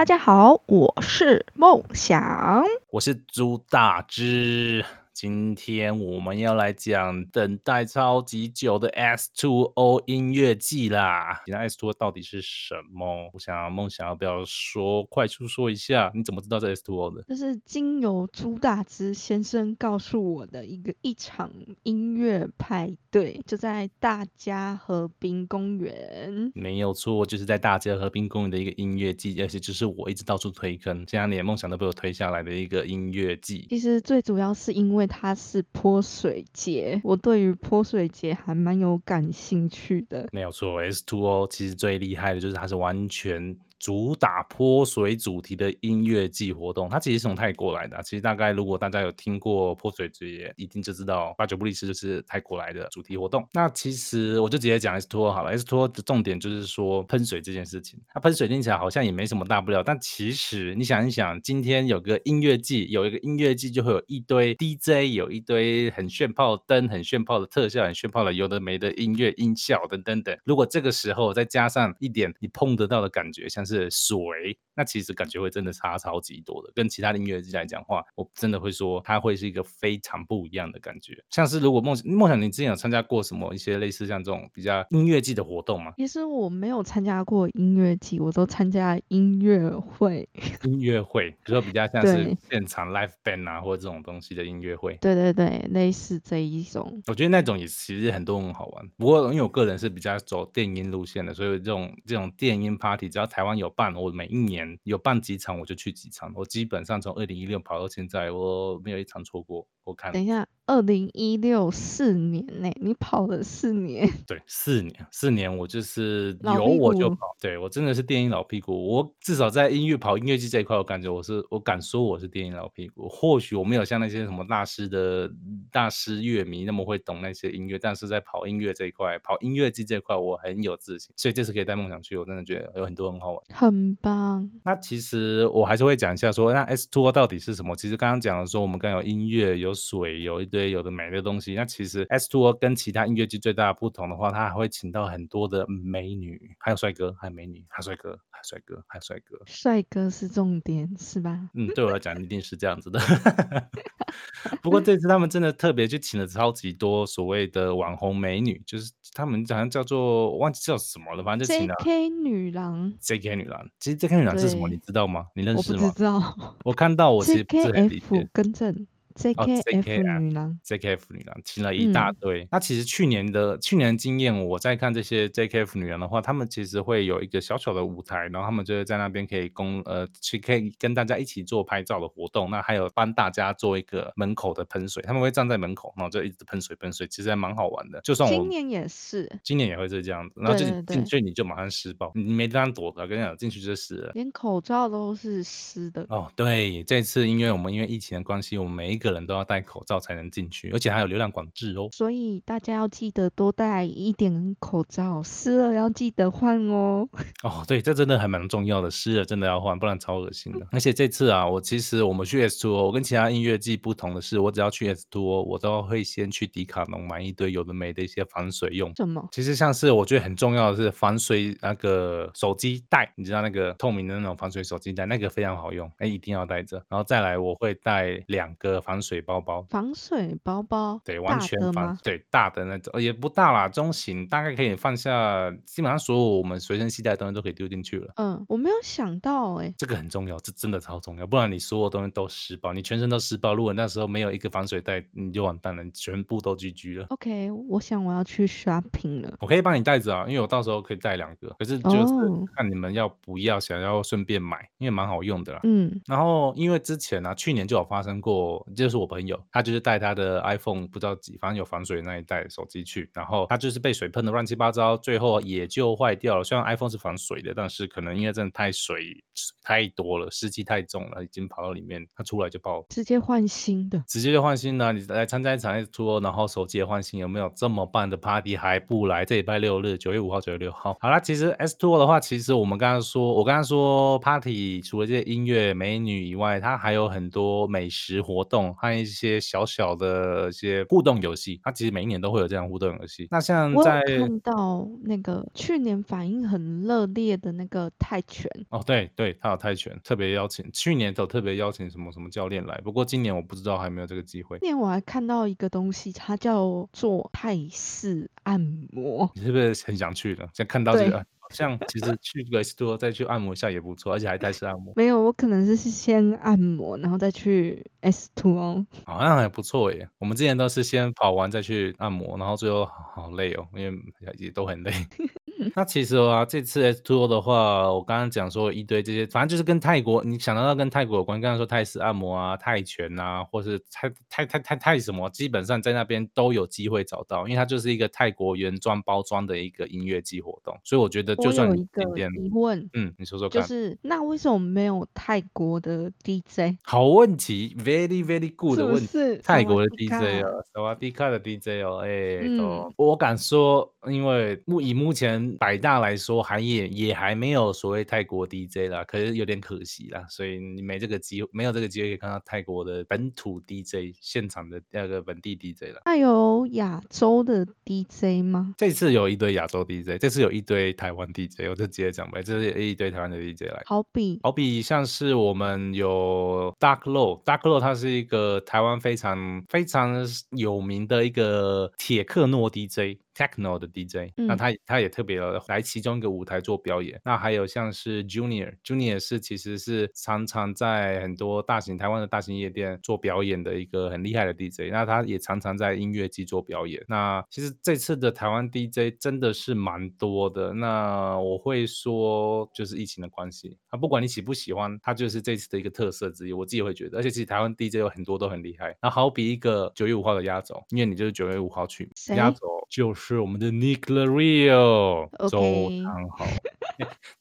[0.00, 2.64] 大家好，我是梦想。
[2.88, 4.82] 我是朱大志。
[5.20, 11.42] 今天我们要来讲等待超级久的 S Two O 音乐季啦。
[11.46, 13.28] 那 S Two 到底是什么？
[13.34, 16.10] 我想梦想要不要说，快速说一下？
[16.14, 17.22] 你怎么知道这 S Two O 的？
[17.28, 21.52] 这是经由朱大之先生告诉我的一个一场
[21.82, 26.50] 音乐派对，就在大家河滨公园。
[26.54, 33.66] 没有错，就是在大家河滨公园的一个音乐季，而且就是我一直到处推坑，这样连梦想都被我推下来的一个音乐季。
[33.68, 40.28] 其实最主要是因为它是泼水节，我对于泼水节还蛮有感兴趣的。
[40.32, 43.54] 没有错，S two o 其实最厉害的就是它是完全。
[43.80, 48.00] 主打泼水主题的音乐季活动，它其实是从泰国来的。
[48.02, 53.48] 其实大概如果大家有听过泼水节，一定就知道八九不离十就是泰国来的主题活动。
[53.54, 57.98] 那其实我就直接讲 S Two 好了，S Two 的重点就是说喷水这件事情。
[58.12, 70.36] 它喷水听起来好像也没什么大不了，但其实你想一想，今天有个音乐季，有一个音乐季就会有一堆 DJ，有一堆很炫炮灯、很炫炮的特效、很炫炮的有的没的音乐音效等等等。
[70.44, 76.72] 如果这个时候再加上一点你碰得到的感觉，像是是水，那其实感觉会真的差超级多的。
[76.74, 81.22] 跟其他的音乐季来讲话，我真的会说它会是一个非常不一样的感觉。
[81.30, 85.92] 像是如果梦梦想，你之前有参加过什么一些类似像这种比较音乐季的活动吗？
[85.96, 90.28] 其实我没有参加过音乐季，我都参加音乐会。
[90.64, 94.96] 音乐会，比如说比较像是现场 live band 啊，或者这种东西的音乐会。
[95.00, 97.02] 对对对，类似这一种。
[97.06, 98.88] 我觉得那种也其实很多很好玩。
[98.96, 103.70] 不过因为我个人是比较走电音路线的，所以这种这种电音 party，只要台湾有。
[103.70, 106.32] 办我每一年有办几场，我就去几场。
[106.34, 109.66] 我基本上从二零一六跑到现在，我没有一场错过。
[109.84, 110.46] 我看，等一下。
[110.70, 114.08] 二零一六四年呢，你跑了四年。
[114.24, 117.34] 对，四年，四年我就是有我就跑。
[117.40, 118.86] 对我真的是电音老屁股。
[118.86, 123.08] 我至少在音乐跑音乐季这一块，我感觉我是我敢说我是电音老屁股。
[123.08, 125.28] 或许我没有像那些什么大师的
[125.72, 131.12] 大师乐迷那么会懂那些音乐，但是在跑音乐这一块，跑音乐季这一块，我很有自信。
[131.16, 134.48] 所以这次可以带梦想去，我真的觉得有很多很好玩，很棒。
[134.64, 137.74] 那其实我还是会讲一下说，那 S Two 到底是什么？
[137.74, 140.59] 其实刚刚讲的说，我们刚有音乐，有水，有一堆。
[140.68, 149.40] 有的美的东西，那其实 S Two 跟其他音乐剧最大的不同的话，它还会请到很多的美女，还有帅哥，还有美女，还有帅哥，还有帅哥，还有帅哥。
[149.46, 151.48] 帅哥是重点，是吧？
[151.54, 153.00] 嗯，对我来讲一定是这样子的。
[154.62, 162.92] 不过这次他们真的特别去请了超级多所谓的网红美女，就是他们好像叫做忘记叫什么了，反正就请了 J K 女郎。
[163.00, 164.68] J K 女郎，其实 J K 女郎是什么？
[164.68, 165.26] 你知道吗？
[165.34, 165.80] 你认识吗？
[165.82, 166.56] 我不知道。
[166.64, 168.28] 我看到我其实不是很理解。
[168.32, 168.86] 更正。
[169.14, 172.46] J.K.F 女郎，J.K.F 女郎请了一大堆。
[172.50, 182.50] 那其实去年的去年经验，我在看这些 J.K.F 女郎的话，他们其实会有一个小小的舞台，然后他们就会在那边可以供呃去可以跟大家一起做拍照的活动。
[182.50, 188.00] 那还有帮大家做一个门口的喷水，他们会站在门口，然后就一直喷水喷水，其实还蛮好玩的。
[188.02, 196.06] 就算我今年也是，今年也会是这样子，然后就进去你就马上湿爆，你没地方躲的，跟你讲进去就湿了，连口罩都是湿的。
[196.08, 200.00] 哦，对，这次因为我们因为疫情的关系，我们每一个人都要戴口罩。
[200.00, 201.88] 才能进去，而且还有流量管制哦。
[201.92, 207.06] 所以大家要记得多戴一点口罩，湿了要记得换哦。
[207.44, 210.66] 哦，对，这真的还蛮重要的，湿了真的要换，不然超恶心的。
[210.72, 218.90] 而且这次啊，我其实我们去 S Two，我跟其他音乐季不同的是，我只要去 S Two，我都会先去迪卡侬买一堆有的没的一些防水用。
[218.96, 219.28] 什么？
[219.30, 226.82] 其实像是我觉得很重要的是防水那个手机袋，你知道那个透明的那种防水手机袋，那个非常好用，哎，一定要带着。
[226.88, 229.62] 然后再来，我会带两个防水包包。
[229.70, 238.12] 防水包包，对，完全防，对，大的那种，也不大啦，中型，大概可以放下，基本上所有我们随身携带的东西都可以丢进去了。
[238.16, 247.06] 嗯，我没有想到，哎，这个很重要，这真的超重要，不然你所有东西都湿包，你全身都湿包，如果那时候没有一个防水袋，你就完蛋了，全部都 GG 了。
[247.10, 252.14] OK，我想我要去 shopping 了，我可以帮你带着啊，因为我到时候可以带两个，可是就是
[252.56, 255.60] 看你们要不要，想要顺便买，因为蛮好用的啦。
[255.62, 260.40] 嗯，然后因为之前啊，去年就有发生过，就是我朋友，他就是带他的。
[260.50, 266.42] iPhone 不知道几，反正有防水那一代手机去，然后他就是被水喷的乱七八糟，最后也就坏掉了。
[266.42, 269.22] 虽然 iPhone 是防水的，但是可能因为真的太水
[269.62, 272.84] 太多了，湿气太重了，已经跑到里面，它出来就爆。
[272.88, 274.92] 直接换新的，直接就换新的。
[274.92, 279.24] 你来参加一场 S Two，然后手机也换新，有没有这么棒的 Party 还不来？
[279.24, 280.96] 这礼拜六日，九月五号、九月六号。
[281.00, 291.60] 好啦，其实 S Two 的话，其实我们刚刚说，我刚刚说 Party 除了这些音乐美女以外，它还有很多美食活动动和一些小小的一些互动游戏。
[291.62, 293.26] 它其实每一年都会有这样互动游戏。
[293.30, 304.58] 那像我在看到那个去年反应很热烈的那个泰拳，哦，对对，他有泰拳，特别邀请，去年都特别邀请什么什么教练来，不过今年我不知道还没有这个机会。
[304.58, 308.60] 今年我还看到一个东西，它叫做泰式按
[308.92, 309.30] 摩。
[309.34, 310.48] 你是不是很想去了？
[310.52, 318.86] 现在看到这个，好像其实去个 S Two 再去按摩一下也不错，而且还带式按摩，没有，我可能是先按摩，然后再去 S two 哦。
[319.04, 320.08] 好像还不错耶。
[320.18, 323.98] 我们之前都是先跑完再去按摩，然后最后好好累哦，因为
[324.38, 324.92] 也都很累。
[325.76, 343.60] 那其实啊，这次 S Two 的话，我刚刚讲说一堆这些，反正就是跟泰国，你想到到跟泰国有关，刚刚说泰式按摩啊、泰拳啊，或是泰泰泰泰泰什么，基本上在那边都有机会找到，因为它就是一个泰国原装包装的一个音乐季活动，所以我觉得就算你有一个今天，疑问，嗯，你说说看。
[343.60, 346.76] 就是那为什么没有泰国的 DJ？
[346.82, 349.06] 好问题，very very good 的问题。
[349.06, 366.00] 是泰国的 DJ 哦，萨瓦迪卡的 DJ 哦，哎、嗯我敢说，因为目以目前百大来说，还也也还没有所谓泰国 DJ 啦，可是有点可惜啦，所以你没这个机会，没有这个机会可以看到泰国的本土 DJ 现场的那个本地 DJ 了。
[366.06, 368.74] 那有亚洲的 DJ 吗？
[368.78, 373.82] 这次有一堆亚洲 DJ，这次有一堆台湾 DJ，我就直接讲呗，这是一堆台湾的 DJ 来。
[373.84, 383.18] 好比好比像是我们有 Dark Low，Dark Low 它是一个台湾非常非常有名的一个铁克诺 DJ。
[383.34, 387.20] Techno 的 DJ，、那嗯他他也特别来其中一个舞台做表演。
[387.24, 394.90] 那还有像是 Junior，Junior 是其实是常常在很多大型台湾的大型夜店做表演的一个很厉害的 DJ。
[394.92, 397.04] 那他也常常在音乐季做表演。
[397.08, 400.72] 那其实这次的台湾 DJ 真的是蛮多的。
[400.72, 406.52] 那我会说，就是疫情的关系，啊，不管你喜不喜欢，它就是这次的一个特色之一。
[406.52, 408.96] 我自己会觉得，而且其实台湾 DJ 有很多都很厉害。
[409.00, 412.58] 那好比一个九月五号的压轴，因为你就是九月五号去，压轴
[412.90, 416.46] 就是我们的 Nick Lario 周汤豪。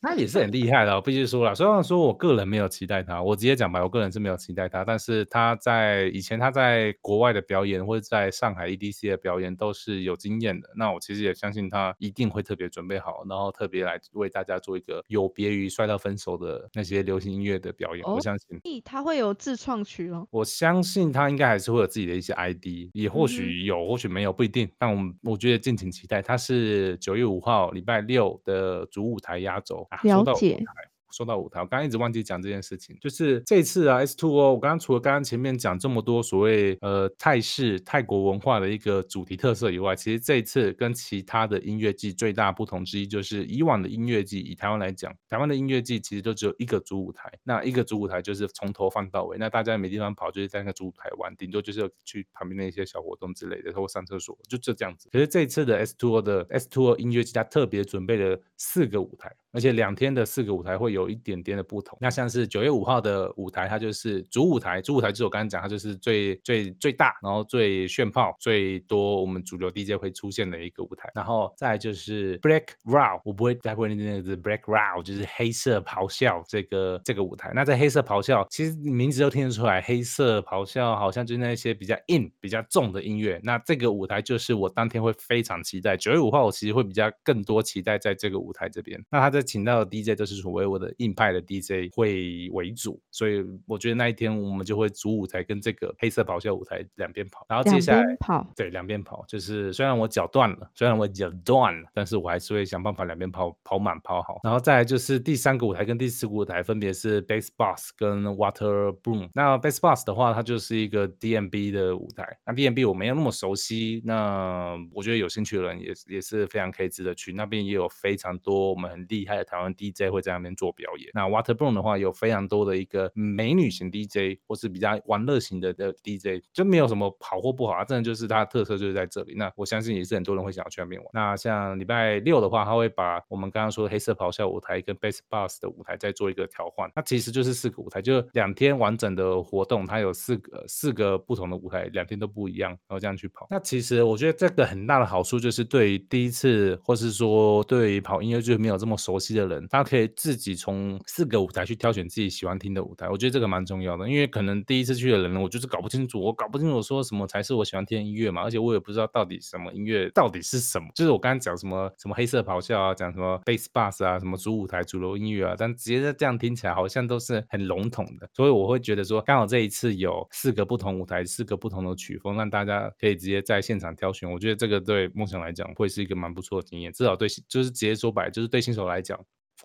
[0.02, 1.54] 他也是很厉害的、哦，必须说了。
[1.54, 10.70] 虽然说我个人没有期待他，我直接讲吧，我个人是没有期待他，但是他在以前他在国外的表演或者在上海 EDC 的表演都是有经验的。
[10.78, 18.06] 那我其实也相信他一定会特别准备好，然后特别来为大家做一个有别于帅到分手的那些流行音乐的表演。
[18.06, 18.62] 我哦相信。
[18.86, 20.26] 他会有自创曲哦。
[20.32, 24.70] 我相信他应该还是会有自己的一些 ID，也或嗯许有，或许没有，不一定。
[24.78, 29.98] 但我们我觉得敬请期待，他是九月五号礼拜六的主舞台压轴啊。
[30.02, 30.66] 说到舞了解台，
[31.12, 55.10] 说到舞台，我刚刚一直忘记讲这件事情，就是这次啊 S Two 哦，我刚刚除了刚刚前面讲这么多所谓呃泰式泰国文化的一个主题特色以外，其实这一次跟其他的音乐季最大不同之一，就是以往的音乐季以台湾来讲，台湾的音乐季其实都只有一个主舞台，那一个主舞台就是从头放到尾，那大家没地方跑，就是在那个主舞台玩，顶多就是去旁边的一些小活动之类的，或上厕所，就这这样子。
[55.12, 61.98] 可是这次的 S Two 的 S Two 音乐季，它特别准备了四个舞台，而且两天的四个舞台会有一点点的不同。
[62.02, 71.10] 那像是九月五号的舞台，它就是主舞台，主舞台就是我刚刚讲，它就是最最最大，然后最炫炮、最多我们主流 DJ 会出现的一个舞台。
[71.16, 77.52] 然后再就是 Black Row，我不会再会那个字 Black Row，就是黑色咆哮这个这个舞台。
[77.56, 83.40] 那在黑色咆哮，其实名字都听得出来，黑色咆哮好像就是那些比较硬、比较重的音乐。
[83.44, 85.98] 那这个舞台就是我当天会非常期待。
[85.98, 89.04] 九月五号我其实会比较更多期待在这个舞台这边。
[89.10, 104.40] 那它在请到的 DJ 都是所谓我的硬派的 DJ 会为主，所以我觉得那一天我们就会主舞台跟这个黑色咆哮舞台两边跑，然后接下来跑，对，两边跑，就是虽然我脚断了，虽然我脚断了，但是我还是会想办法两边跑跑满跑好。
[104.44, 109.30] 然后再来就是第三个舞台跟第四个舞台分别是 Bass Boss 跟 Water Boom。
[109.34, 112.26] 那 Bass Boss 的话，它就是一个 DMB 的舞台。
[112.46, 117.34] 那 DMB 我没有那么熟悉，那我觉得有兴趣的人也也是非常可以值得去。
[117.34, 121.10] 那边也有非常多我们很厉害的台湾 DJ 会在那边做表演。
[121.14, 129.34] 那 water bone 的话，有非常多的一个美女型 DJ 或是比较玩乐型的的 DJ，就没有什么好或不好，它真的就是它的特色就是在这里。
[129.36, 131.10] 那我相信也是很多人会想要去那边玩。
[131.14, 136.92] 那像礼拜六的话，他会把我们刚刚说的黑色咆哮舞台跟 Bass Boss 的舞台再做一个调换。
[136.96, 143.48] 那其实就是四个舞台，就两天完整的活动，它有四个四个不同的舞台，两天都不一样，然后这样去跑。
[143.50, 153.10] 那其实我觉得这个很大的好处就是对于第一次或是说对于跑音乐剧没有这么熟熟悉的人，他可以自己从四个舞台去挑选自己喜欢听的舞台。
[153.10, 160.88] 我觉得这个蛮重要的，因为可能第一次去的人，我就是搞不清楚，我搞不清楚说什么才是我喜欢听的音乐嘛，而且我也不知道到底什么音乐到底是什么。
[160.96, 174.32] 就是我刚刚讲什么什么黑色咆哮啊，讲什么 bass bass 啊，什么主舞台主流音乐啊，但直接这样听起来好像都是很笼统的，所以我会觉得说，刚好这一次有四个不同舞台，四个不同的曲风，让大家可以直接在现场挑选。
[174.32, 179.09] 我觉得这个对梦想来讲会是一个蛮不错的经验，至少对就是直接说白，就是对新手来讲，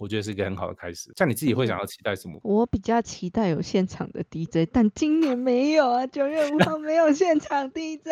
[0.00, 1.12] 我觉得是一个很好的开始。
[1.16, 2.36] 像你自己会想要期待什么？
[2.42, 8.10] 我比较期待有现场的 DJ，但今年没有啊，九月五号没有现场 DJ。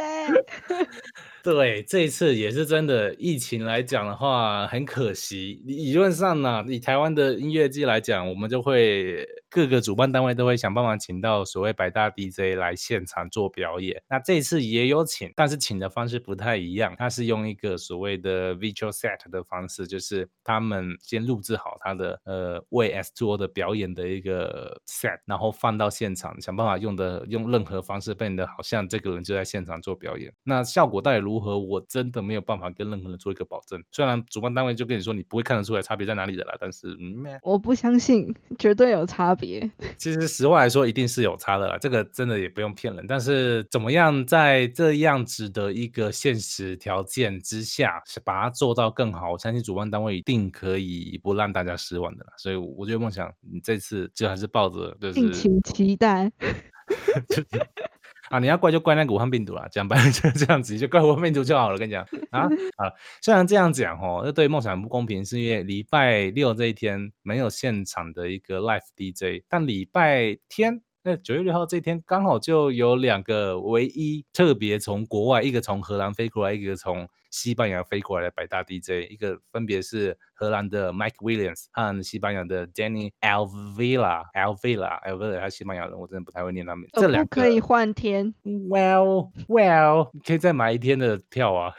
[1.43, 3.13] 对，这一次也是真的。
[3.17, 5.61] 疫情来讲的话，很可惜。
[5.65, 14.03] 理论上呢，以台湾的音乐季来讲，我们就会各个主办单位都会想办法请到所谓百大 DJ 来现场做表演。
[14.09, 16.95] 那这次也有请，但是请的方式不太一样。
[16.97, 30.33] 他是用一个所谓的 virtual set 的方式，就是他们先录制好他的呃为 S2O 的表演的一个 set，然后放到现场，想办法用的用任何方式变得好像这个人就在现场做表演。
[30.45, 31.39] 那效果到底如？
[31.39, 31.59] 何？
[31.59, 33.83] 我真的没有办法跟任何人做一个保证。
[33.91, 39.42] 虽然主办单位就跟你说你不会看得出来差别在哪里的啦，但是嗯我不相信绝对有差别。
[39.99, 43.05] 其实实话来说，一定是有差的啦，这个真的也不用骗人。
[43.09, 49.33] 但是怎么样在这样子的一个现实条件之下，是把它做到更好？
[49.33, 52.33] 我相信主办单位一定可以不让大家失望的啦。
[52.37, 56.31] 所以我觉得梦想，你这次就还是抱着就是敬请期待。
[58.33, 61.77] 啊，你要怪就怪那个武汉病毒啦，讲白了就这样子，就怪武汉病毒就好了。
[61.77, 77.07] 跟你讲啊啊，虽然这样讲哦，这对梦想不公平，是因为礼拜六这一天没有现场的一个 live DJ，但礼拜天那九月六号这一天刚好就有两个唯一特别从国外，一个从荷兰飞过来，一个从。
[77.33, 86.87] 西班牙飞过来的百大 DJ，一个分别是荷兰的 Mike Williams 和西班牙的 Danny Alvila，Alvila，Alvila，他西班牙人，我真的不太会念他们。
[86.93, 91.73] 这两个可以换天？Well，Well，可以再买一天的票啊。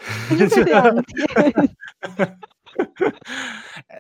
[0.66, 1.54] 两天。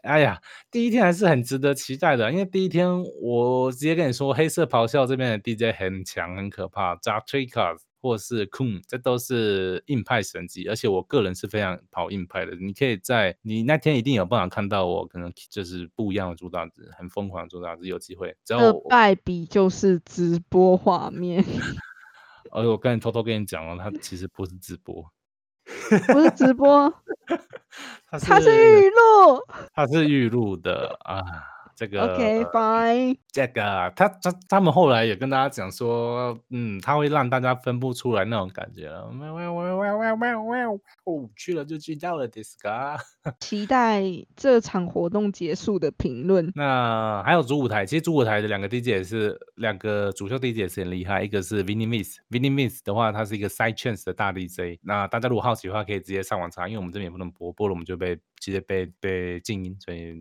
[0.01, 0.41] 哎呀，
[0.71, 2.89] 第一天还是很值得期待的，因为第一天
[3.21, 12.53] 我直接跟你说，黑色咆哮这边的 DJ 很强，很可怕 z a t r i k a s 或是 Kun，这都是硬派神级，而且我个人是非常跑硬派的。
[12.57, 18.35] 你可以在你那天一定有办法看到我，可能就是不一样的朱大子，很疯狂的朱大子，有机会。
[18.49, 21.41] 二败笔就是直播画面。
[22.51, 25.09] 而我刚才偷偷跟你讲了，他其实不是直播，
[26.11, 26.93] 不是直播，
[28.19, 29.41] 他是预录，
[29.73, 31.23] 他是预录的啊。
[31.75, 33.17] 这个 OK，Bye。
[33.31, 39.09] 这个他他他们后来也跟大家讲说，嗯，他会让大家分不出来那种感觉了。
[39.19, 40.59] 喂喂喂喂喂喂喂，
[41.05, 42.97] 哦，去了就去到了，Disca。
[43.39, 44.03] 期待
[44.35, 46.51] 这场活动结束的评论。
[46.55, 54.79] 那还有主舞台，其实主舞台的两个 DJ 也是两个主秀 DJ 也是很厉害，一个是 Vinny Miss，Vinny Miss 的话，他是一个 Side Chance 的大 DJ。
[54.83, 60.13] 那大家如果好奇的话，可以直接上网查，因为我们这边也不能播，播了我们就被直接被被静音，所以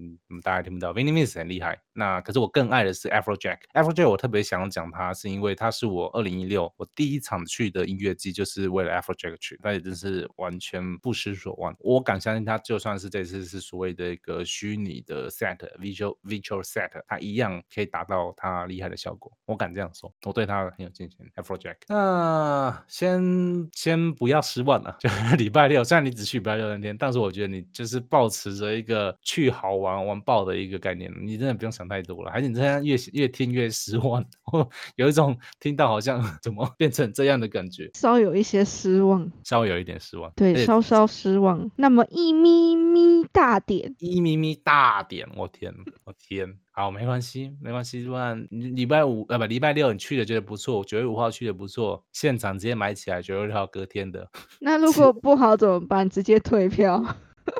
[0.42, 0.94] 大家听不到。
[0.94, 1.80] Vinny Miss 很厉害。
[1.94, 11.74] 那可是我更爱的是 Afrojack，Afrojack 我特别想要讲他，是因为他是我二零一六我第一场去的音乐季，就是为了 Afrojack 去，那也真是完全不失所望。
[11.80, 19.30] 我敢相信他，就算是这次是所谓的一个虚拟的 set visual visual set，他一样可以达到他厉害的效果。
[19.44, 21.18] 我敢这样说，我对他很有信心。
[21.34, 32.30] Afrojack，那先先不要失望了， 就礼拜六，虽然你只去礼拜六那天，但是我觉得你就是保持着一个去好玩玩爆的一个概念，你真的不用想太多了。
[32.30, 34.22] 还是你这样越越听越失望，
[34.96, 41.70] 有一种听到好像怎么变成这样的感觉，稍有一些失望，稍微有一点失望，对，稍稍失望。
[41.74, 45.72] 那么一咪咪大点，一咪咪大点，我天，
[46.04, 48.04] 我天，好，没关系，没关系。
[48.04, 54.28] 不然礼拜五呃不，礼拜六你去的觉得不错，九月五号去的不错，现场直接买起来，九月六号隔天的。
[54.60, 56.06] 那如果不好怎么办？
[56.10, 57.02] 直接退票。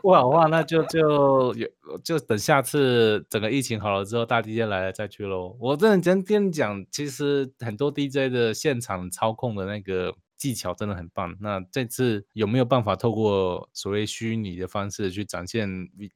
[0.01, 1.69] 不好的话，那就就有
[2.03, 5.57] 就等下次整个疫情好了之后，大 DJ 来了再去喽。
[5.61, 11.37] 我真的真跟你讲，其实很多 DJ 的现场操控的那个技巧真的很棒。
[11.41, 15.69] 那这次有没有办法透过所谓虚拟的方式去展现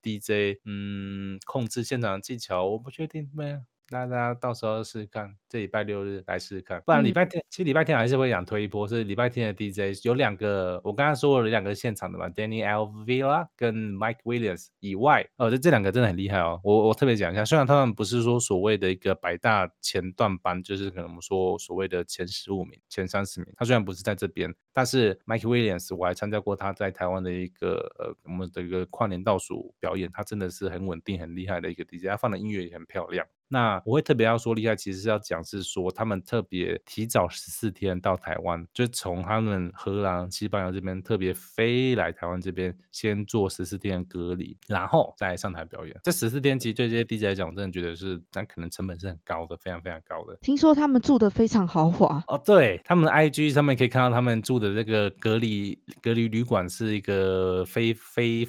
[0.03, 2.65] DJ 嗯控制现场的技巧？
[2.67, 3.59] 我不确定，没有。
[3.89, 33.25] 大家到时候试试看，这礼拜六日来试试看，不然礼拜天，其实礼拜天还是会想推一波，是礼拜天的 DJ 有两个，我刚刚说了两个现场的嘛，Danny Elvira 跟 Mike Williams 以外，哦，这这两个真的很厉害哦，我我特别讲一下，虽然他们不是说所谓的一个百大前段班，就是可能我们说所谓的前十五名、前三十名，他虽然不是在这边，但是 Mike Williams 我还参加过他在台湾的一个呃我们的一个跨年倒数表演，他真的是很稳定、很厉害的一个 DJ，他放的音乐也很漂亮。
[33.49, 45.97] 那我会特别要说厉害，其实是要讲是说他们特别提早十四天到台湾，就从他们荷兰、西班牙这边特别飞来台湾这边，先做十四天隔离，然后再上台表演。
[46.03, 50.37] 这十四天其实对这些 DJ 来讲，我真的觉得是，但可能成本是很高的，非常非常高的。
[50.43, 58.49] 听说他们住的非常豪华哦，对他们的 IG 上面可以看到他们住的这个隔离隔离旅馆是一个非非。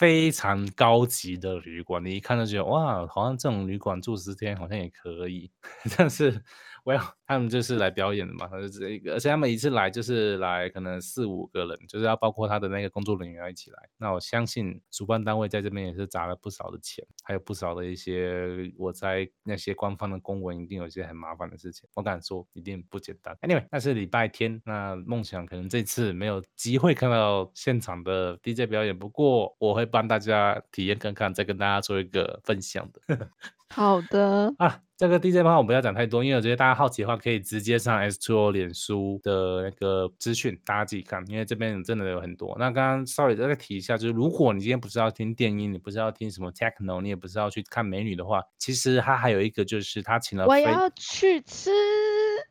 [0.00, 5.50] 非常高级的旅馆，你一看就觉得哇，好像这种旅馆住十天好像也可以，
[5.98, 6.42] 但是。
[6.84, 13.88] Well，他们就是来表演的嘛，他就这一个，而且他们一次来就是来可能四五个人，就是要包括他的那个工作人员要一起来。
[13.98, 23.36] 那我相信主办单位在这边也是砸了不少的钱，还有不少的一些我在那些官方的公文一定有一些很麻烦的事情，我敢说一定不简单。
[23.42, 33.28] Anyway，那是礼拜天，那梦想可能这次没有机会看到现场的 DJ 表演，不过我会帮大家体验看看，再跟大家做一个分享的。
[33.74, 34.80] 好的啊。
[34.96, 42.54] 这个 DJ 包我不要讲太多，因为我觉得大家好奇的话，可以直接上 S two 脸书的那个资讯，大家自己看，因为这边真的有很多。
[42.58, 51.70] 那刚刚稍微再提一下，就是如果你今天不是要听电音，你不是要听什么 Techno，你也不是要去看美女的话，其实他还有一个就是他请了，我要去吃。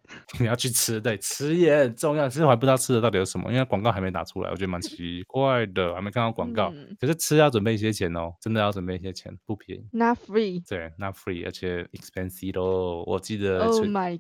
[0.40, 2.28] 你要去吃，对，吃也很重要。
[2.28, 6.74] 其实我还不知道吃的到底有什么，因为广告还没打出来，我觉得蛮奇怪的，还没看到广告。
[7.00, 9.88] 可是吃要准备一些钱哦，真的要准备一些钱，不便宜。
[9.92, 10.68] Not free。
[10.68, 13.04] 对，Not free，而且 expensive 咯。
[13.06, 13.70] 我记得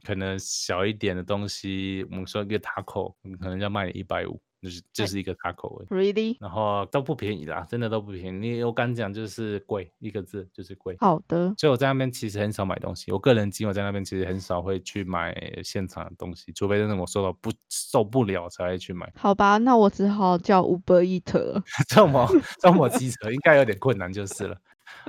[0.04, 4.40] 可能小一点的东西，我们说一个 taco，可能要卖一百五。
[4.62, 8.38] 就是就是一个卡口，Really，然后都不便宜啦，真的都不便宜。
[8.38, 10.98] 你我敢讲，就是贵，一个字就是贵。
[11.00, 13.12] 好的，所以我在那边其实很少买东西。
[13.12, 19.10] 我个人经我在那边其实很少会去买现场的东西，除非真的我受到不受不了才会去买。
[19.16, 21.62] 好吧，那我只好叫 Uber Eat。
[21.88, 24.58] 这么这么机车，应该有点困难就是了。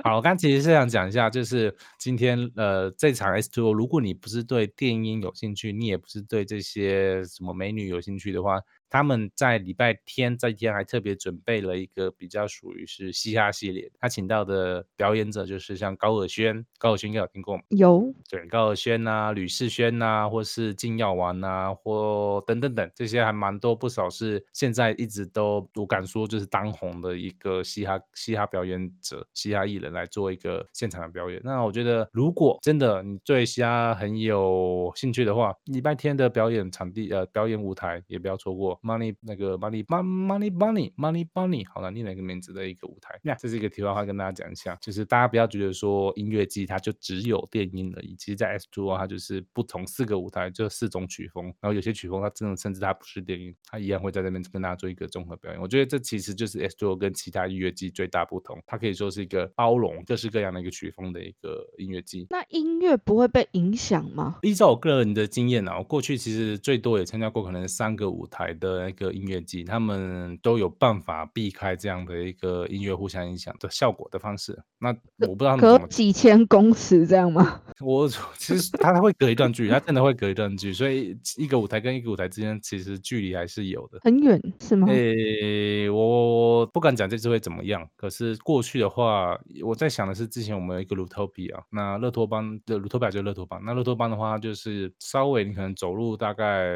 [0.03, 8.61] 好，我刚其实是想讲一下，就是今天呃这场 S Two，如果你不是对电音有兴趣，你也不是对这些什么美女有兴趣的话。
[8.91, 17.63] 他们在礼拜天这一天还特别准备了一个比较属于是嘻哈系列，他请到的表演者就是像高尔宣，高尔宣应该有听过吗？
[17.69, 31.39] 有，对，高尔宣呐、吕世轩呐，或是金耀丸呐，或等等等，这些还蛮多，不少是现在一直都我敢说就是当红的一个嘻哈嘻哈表演者、嘻哈艺人来做一个现场的表演。
[31.45, 38.77] 那我觉得，如果真的你对嘻哈很有兴趣的话，礼拜天的表演场地呃表演舞台也不要错过。
[38.81, 55.61] Money 那个 Money Money Money Money Money 好了念的一个名字的一个舞台，那这是一个题外话，跟大家讲一下，就是大家不要觉得说音乐季它就只有电音而已，其实在 S Two 它就是不同四个舞台，就四种曲风，然后有些曲风它真的甚至它不是电音，它一样会在那边跟大家做一个综合表演。
[55.61, 62.25] 我觉得这其实就是 S Two 跟其他音乐季最大不同，它可以说是一个包容各式各样的一个曲风的一个音乐季。
[62.29, 64.39] 那音乐不会被影响吗？
[64.41, 68.70] 依照我个人的经验啊，我过去其实最多也参加过可能三个舞台的。
[68.79, 74.57] 那个音乐季，他们都有办法避开这样的一个音乐互相影响的效果的方式。
[74.79, 74.89] 那
[75.27, 77.61] 我不知道隔几千公尺这样吗？
[77.81, 78.07] 我
[78.37, 83.99] 其实他会隔一段距离，他真的会隔一段距离，所以一个舞台跟一个舞台之间其实距离还是有的。
[84.01, 84.87] 很远是吗？
[84.89, 87.87] 诶，我不敢讲这次会怎么样。
[87.95, 96.75] 可是过去的话，我在想的是，之前我们有一个鲁托比啊，那乐托邦的鲁托比就是乐托邦，那乐托邦的话就是稍微你可能走路大概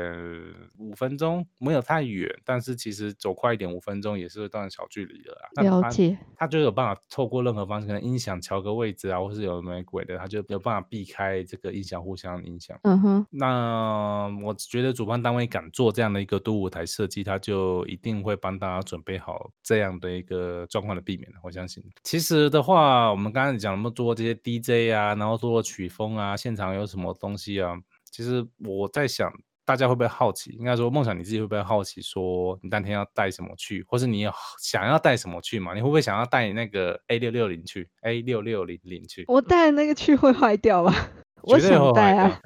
[0.77, 5.63] 五分钟，没有太远，但是其实走快一点，五分钟也是一段小距离的啦。
[5.63, 12.77] 了解，他就有办法透过任何方式，可能音响调个位置啊，或是有玫瑰的，他就有办法避开这个音响互相影响。
[12.83, 21.31] 嗯哼，那我觉得主办单位敢做这样的一个多舞台设计，他就一定会帮大家准备好这样的一个状况的避免。
[21.43, 27.75] 我相信，其实的话，我们刚才讲那么多这些 DJ 啊，然后做曲风啊，现场有什么东西啊，
[28.11, 29.31] 其实我在想。
[29.65, 30.51] 大家会不会好奇？
[30.51, 32.01] 应该说，梦想你自己会不会好奇？
[32.01, 35.73] 说你当天要带什么去，或是你有想要带什么去嘛？
[35.73, 39.25] 你会不会想要带那个 A 六六零去？A 六六零零去？
[39.27, 40.93] 我带那个去会坏掉吧？
[41.41, 42.39] 我想带啊！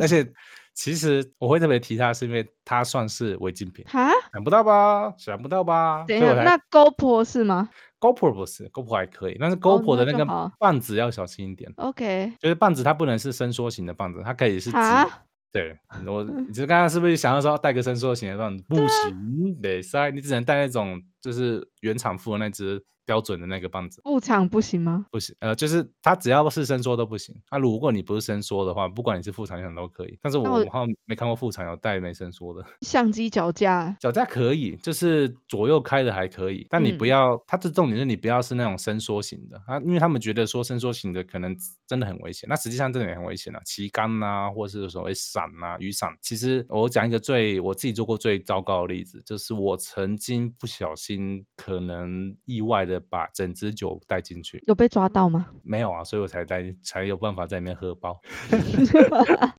[0.00, 0.26] 而且
[0.74, 3.84] 其实我会特别提它，是因为它算是违禁品。
[3.88, 4.10] 哈？
[4.32, 5.12] 想不到吧？
[5.16, 6.04] 想不到吧？
[6.08, 7.68] 等一下，那 GoPro 是吗
[8.00, 15.08] ？GoPro 不是，GoPro 还可以，但是 GoPro 的那个棒子要小心一点，OK，就是棒子它不能是伸缩型的棒子，它可以是直哈，
[15.54, 18.60] 对，我你就刚刚是不是想要说带个伸缩型的那种？
[18.68, 25.06] 不啊行，得塞，你只能带那种就是原厂附的那只标准的那个棒子，副厂不行吗？
[25.10, 27.34] 不行，呃，就是它只要是伸缩都不行。
[27.50, 30.18] 那、如果你不是伸缩的话，不管你是副厂原厂都可以。
[30.22, 32.64] 但是我好像没看过副厂有带没伸缩的。
[32.80, 41.54] 相机脚架，脚架可以，就是左右开的还可以，但你不嗯要，它的重点是你不要是那种伸缩型的啊，因为他们觉得说伸缩型的可能
[41.86, 46.10] 真的很危险，那实际上真的也很危险啊，旗杆呐、或是所谓伞呐、雨伞。
[46.20, 55.46] 其实我讲一个最我自己做过最糟糕的例子，就是我曾经不小心可能意外的把整支酒带进去，有被抓到吗？
[55.62, 58.20] 没有啊，所以我才带才有办法在里面喝包。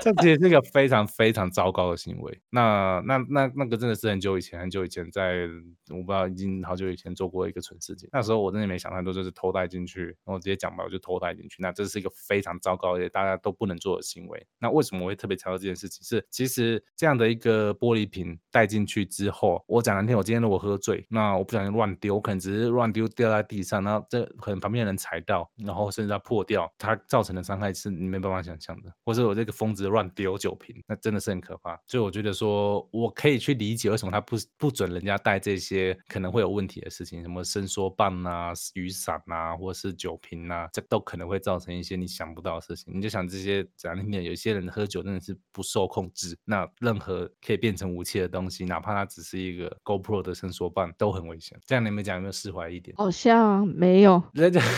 [0.00, 2.40] 这其实是一个非常非常糟糕的行为。
[2.48, 5.48] 那那那那个真的是很久以前，很久以前在，
[5.90, 8.08] 我不知道已经好久以前做过一个蠢事情。
[8.12, 11.56] 那时候我真的没想太多，就是偷带进去，然后我直接讲吧，我就偷带进去。
[11.60, 14.46] 那这是一个非常糟糕而且，大家都不能做的行为。
[14.60, 16.04] 那为什么我会特别强调这件事情？
[16.04, 28.92] 是其实这样的一个玻璃瓶带进去之后，我讲难听，我今天如果喝醉，那我不小心乱丢，我可能只是乱丢掉在地上，然后这可能旁边人踩到，然后甚至它破掉，它造成的伤害是你没办法想象的。
[29.04, 31.78] 或者我这个疯子乱丢酒瓶，那真的是很可怕。
[31.86, 42.92] 所以我觉得说，我可以去理解为什么他不不准人家带这些可能会有问题的事情，什么伸缩棒啊、雨伞啊，或是酒瓶啊，这都可能会造成一些你想不到的事情。
[42.96, 51.58] 你就想这些讲里面，有些人喝酒真的是不受控制，那任何可以变成武器的东西，哪怕它只是一个 GoPro 的伸缩棒，都很危险。
[51.66, 52.96] 这样你们讲有没有释怀一点？
[52.96, 54.22] 好像没有。
[54.32, 54.58] 人家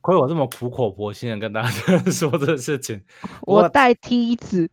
[0.00, 1.68] 亏我这么苦口婆心的跟大家
[2.12, 3.02] 说这个事情，
[3.42, 4.70] 我带梯子，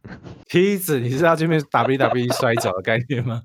[0.47, 3.41] 梯子你是要去面 WWE 摔跤的概念吗？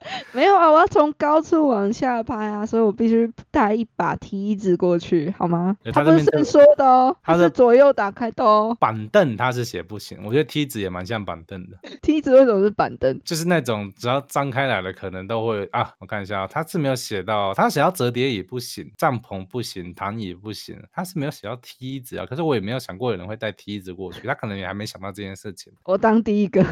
[0.32, 5.92] 没有啊，我要从高处往下拍啊，所以我必须带一把梯子过去，好吗对？
[5.92, 8.76] 它它这边就不是伸缩的哦，他是左右打开的哦。
[8.78, 13.20] 板凳他是写不行，我觉得梯子也蛮像板凳的，梯子为什么是板凳？
[13.24, 22.24] 就是那种只要张开来了，可能都会啊，我看一下、哦，它是没有写到，他写到折叠椅不行，帐篷不行，躺椅不行，他是没有写到梯子啊。
[22.24, 25.72] 可是我也没有想过有人会带梯子过去，他可能也还没想到这件事情。
[25.84, 26.64] 我当第一个，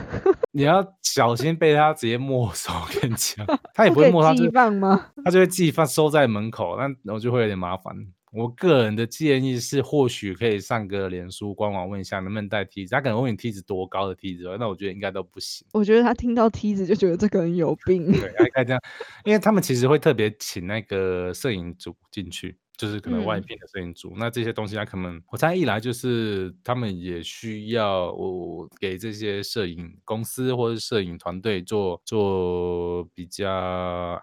[0.57, 5.07] 你要小心被他直接没收， 跟你讲，他也不会没收，他就寄放吗？
[5.23, 7.95] 他就会寄放收在门口，那我就会有点麻烦。
[8.33, 15.67] 我个人的建议是，或许可以上个脸书官网问一下能不能带梯子，他可能问你梯子多高的梯子，那我觉得应该都不行。
[15.73, 18.11] 我觉得他听到梯子就觉得这个人有病。
[18.13, 18.83] 对，应该这样，
[19.25, 24.15] 因为他们其实会特别请那个摄影组进去，就是可能外嗯聘的摄影组。
[24.17, 33.49] 那这些东西，他可能我猜一来就是他们也需要我给这些摄影公司或者摄影团队做做比较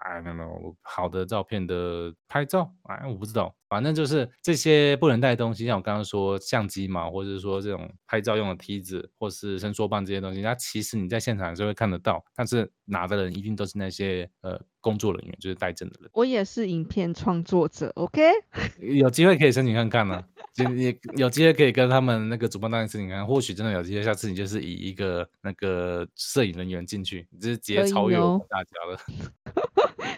[0.02, 3.54] I don't know 好的照片的拍照，哎，我不知道。
[3.66, 16.10] 反正就是这些不能带的东西，像我刚刚说相机嘛，或者是说这种拍照用的梯子，或是伸缩棒这些东西，它其实你在现场是会看得到，但是拿的人一定都是那些呃工作人员，就是带证的人。
[16.12, 18.20] 我也是影片创作者，OK？
[18.80, 29.00] 有机会可以申请看看呢、就也有机会可以跟他们那个主办单位申请看看，或许真的有机会，下次你就是以一个那个摄影人员进去，你就是直接超越我们哦大家了。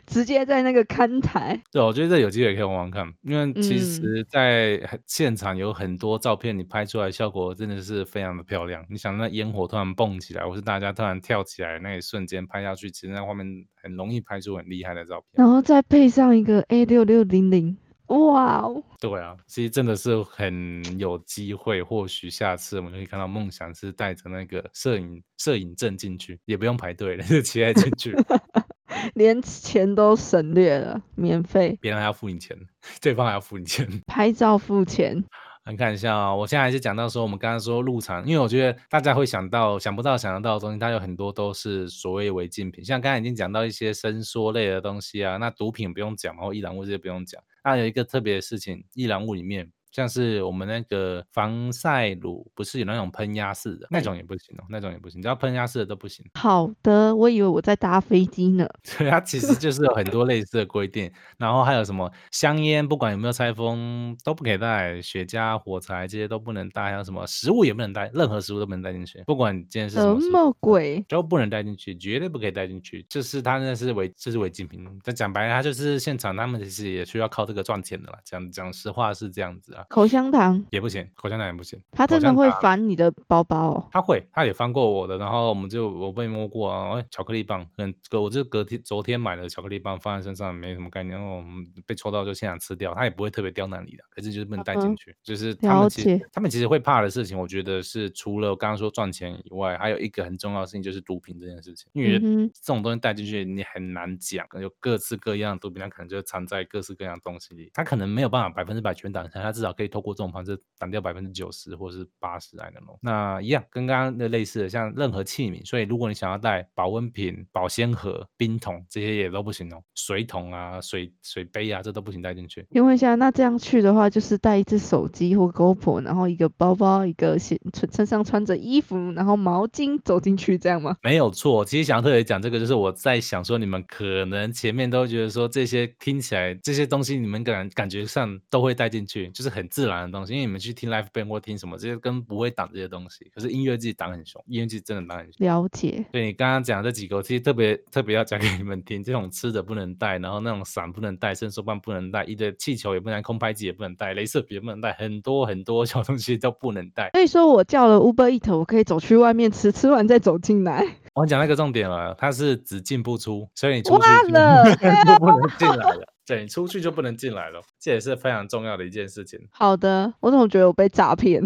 [0.16, 8.82] 直接在那个看台，对，我觉得这有机会可以玩玩看，因为其嗯实，在很现场有很多照片，你拍出来效果真的是非常的漂亮。
[8.88, 15.26] 你想那烟火突然蹦起来，或是大家突然跳起来那一瞬间拍下去，其实那画面很容易拍出很厉害的照片。
[15.34, 17.76] 然后再配上一个 A 六六零零，
[18.06, 18.82] 哇哦！
[18.98, 28.14] 对啊，其实真的是很有机会，或许下次我们就可以看到梦想是带着那个摄影摄影证进去，也不用排队了，就骑来进去，
[29.14, 32.56] 连钱都省略了，免费别人还要付你钱，
[33.00, 33.88] 对方还要付你钱。
[34.06, 35.24] 拍照付钱。
[35.68, 47.42] 你看一下啊、我现在还是讲到说，我们刚刚说入场，因为我觉得大家会想到想不到想得到的东西，它有很多都是所谓违禁品，像刚才已经讲到一些伸缩类的东西啊，那毒品不用讲然后易燃物这些不用讲。
[47.64, 56.22] 那有一个特别的事情，易燃物里面像是我们那个防晒乳，不是有那种喷压式的，那种也不行哦，那种也不行，只要喷压式的都不行。
[56.34, 58.68] 好的，我以为我在搭飞机呢。
[58.98, 71.02] 对，它其实就是有很多类似的规定，然后还有什么香烟，不管有没有拆封都不可以带，雪茄、火柴这些都不能带，还有什么食物也不能带，任何食物都不能带进去，不管你今天是什什么什么鬼？
[71.08, 73.02] 都不能带进去，绝对不可以带进去。
[73.08, 74.86] 就是它那是违，这是违禁品。
[75.02, 78.18] 但讲白了，它就是现场他们其实也需要靠这个赚钱的啦。
[78.24, 79.85] 讲讲实话是这样子啊。
[79.88, 81.80] 口香糖也不行，口香糖也不行。
[81.92, 83.88] 他真的会翻你的包包哦。
[83.90, 112.98] 他会，他也翻过我的，然后我们就我被摸过啊，哎，巧克力棒，嗯，隔我就隔天昨天买的巧克力棒放在身上没什么概念，然后我们被抽到就现场吃掉，他也不会特别刁难你的，可是就是不能带进去，就是他了们其实解他们其实会怕的事情，我觉得是除了我刚刚说赚钱以外，还有一个很重要的事情就是毒品这件事情，因为这种东西带进去你很难讲，有各式各样的毒品，它可能就藏在各式各样的东西里，它可能没有办法百分之百全挡下，它至少可以透过这种方式挡掉百分之九十或是八十来的咯。
[113.02, 122.66] 那一样跟刚刚的类似的，像任何器皿，所以如果你想要带保温瓶、保鲜盒、冰桶这些也都不行哦，水桶啊、水水杯啊，这都不行带进去。
[122.72, 127.58] 请问一下，那这样去的话，就是带一只手机或 GoPro，然后一个包包，一个身
[127.92, 130.96] 身上穿着衣服，然后毛巾走进去，这样吗？
[131.02, 143.30] 没有错，其实想要特别讲这个，就是我在想说，你们可能前面都觉得说这些听起来这些东西，你们感感觉上都会带进去，就是很自然的东西，因为你们去听 live band 或听什么，这些根本不会挡这些东西。
[143.34, 145.46] 可是音乐季挡很凶，音乐季真的挡很凶。
[145.46, 157.10] 了解，对你刚刚讲这几个，我其实特别特别要讲给你们听，这种吃的不能带，然后那种伞不能带，伸缩棒不能带，一堆气球也不能带，空拍机也不能带，镭射笔也不能带，很多很多小东西都不能带。
[157.12, 160.86] 所以说我叫了 Uber Eat，我可以走去外面吃，吃完再走进来。
[161.14, 166.12] 我讲那个重点了，它是只进不出，所以你出去了 就不能进来了。
[166.26, 169.40] 对出去就不能进来了，这也是非常重要的一件事情。
[169.52, 171.40] 好的，我怎么觉得我被诈骗？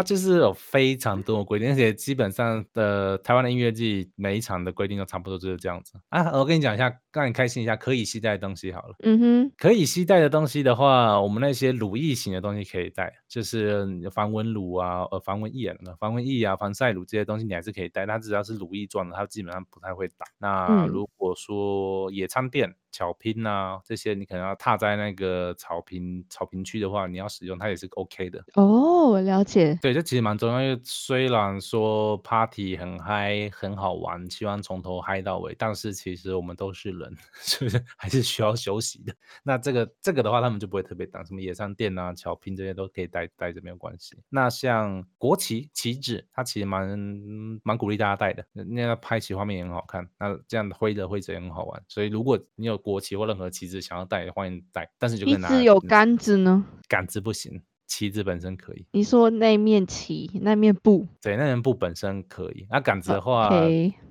[0.00, 6.38] 它就是有非常多的规定，而且基本上的台湾的音乐季每一场的规定都差不多就是这样子啊。
[6.38, 8.94] 我跟你讲一下，让你开心一下，可以携带的东西好了。
[9.00, 20.26] 嗯哼，可以携带的东西的话，我们那些乳液型的东西可以带，就是防蚊乳啊、呃防蚊液啊、防蚊液啊、防晒乳这些东西你还是可以带，它只要是乳液状的，它基本上不太会打。
[20.38, 28.42] 那嗯如果说野餐垫、巧拼啊这些，你可能要踏在那个草坪草坪区的话，你要使用它也是 OK 的。
[28.54, 29.78] 哦，我了解。
[29.82, 39.14] 对，这其实蛮重要，因为虽然说 party 很嗨、很好玩，希望从头嗨到尾，但是其实我们都是人， 是不是还是需要休息的？
[39.42, 44.16] 那这个这个的话，他们就不会特别挡，什么野餐垫啊、巧拼这些都可以带带着没有关系。
[44.28, 46.98] 那像国旗、旗帜，它其实蛮
[47.62, 51.82] 蛮鼓励大家带的，那个拍起画面也很好看，那这样挥着挥着也很好玩。
[51.88, 56.64] 所以如果你有国旗或任何旗帜想要带，欢迎带，但是就一跟拿只有杆子呢？
[56.88, 58.86] 杆子不行，旗子本身可以。
[58.92, 63.50] 你说那面旗，那面布对，那面布本身可以，那杆子的话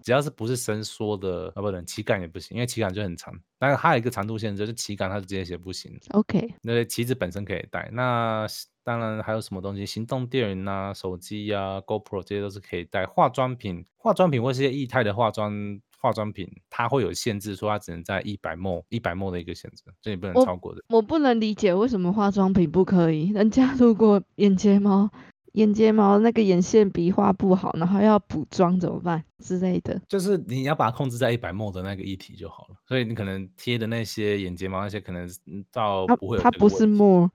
[0.04, 3.34] 只要是不是伸缩的，啊不能旗杆也不行，因为旗杆就很长。
[3.58, 5.98] 但是它有一个长度限制，就是旗杆它直接写不行。
[6.12, 8.46] OK，那旗子本身可以带，那
[8.84, 13.06] 当然还有什么东西，行动电源啊、手机呀、GoPro 这些都是可以带。
[13.06, 20.84] 化妆品、化妆品或是一些液态的化妆化妆品，它会有限制，说它只能在一百 ml 一百 ml 的一个限制，这也不能超过的。
[20.90, 25.10] 我不能理解为什么化妆品不可以，人家如果眼睫毛。
[25.54, 30.00] 眼睫毛那个眼线笔画不好，然后要补妆怎么办之类的？
[30.08, 35.28] 就是你要把它控制在一百 ml 的那个一体就好了，所以你可能贴的那些眼睫毛那些，可能
[35.72, 37.32] 到它不会有它不是这个问题 more，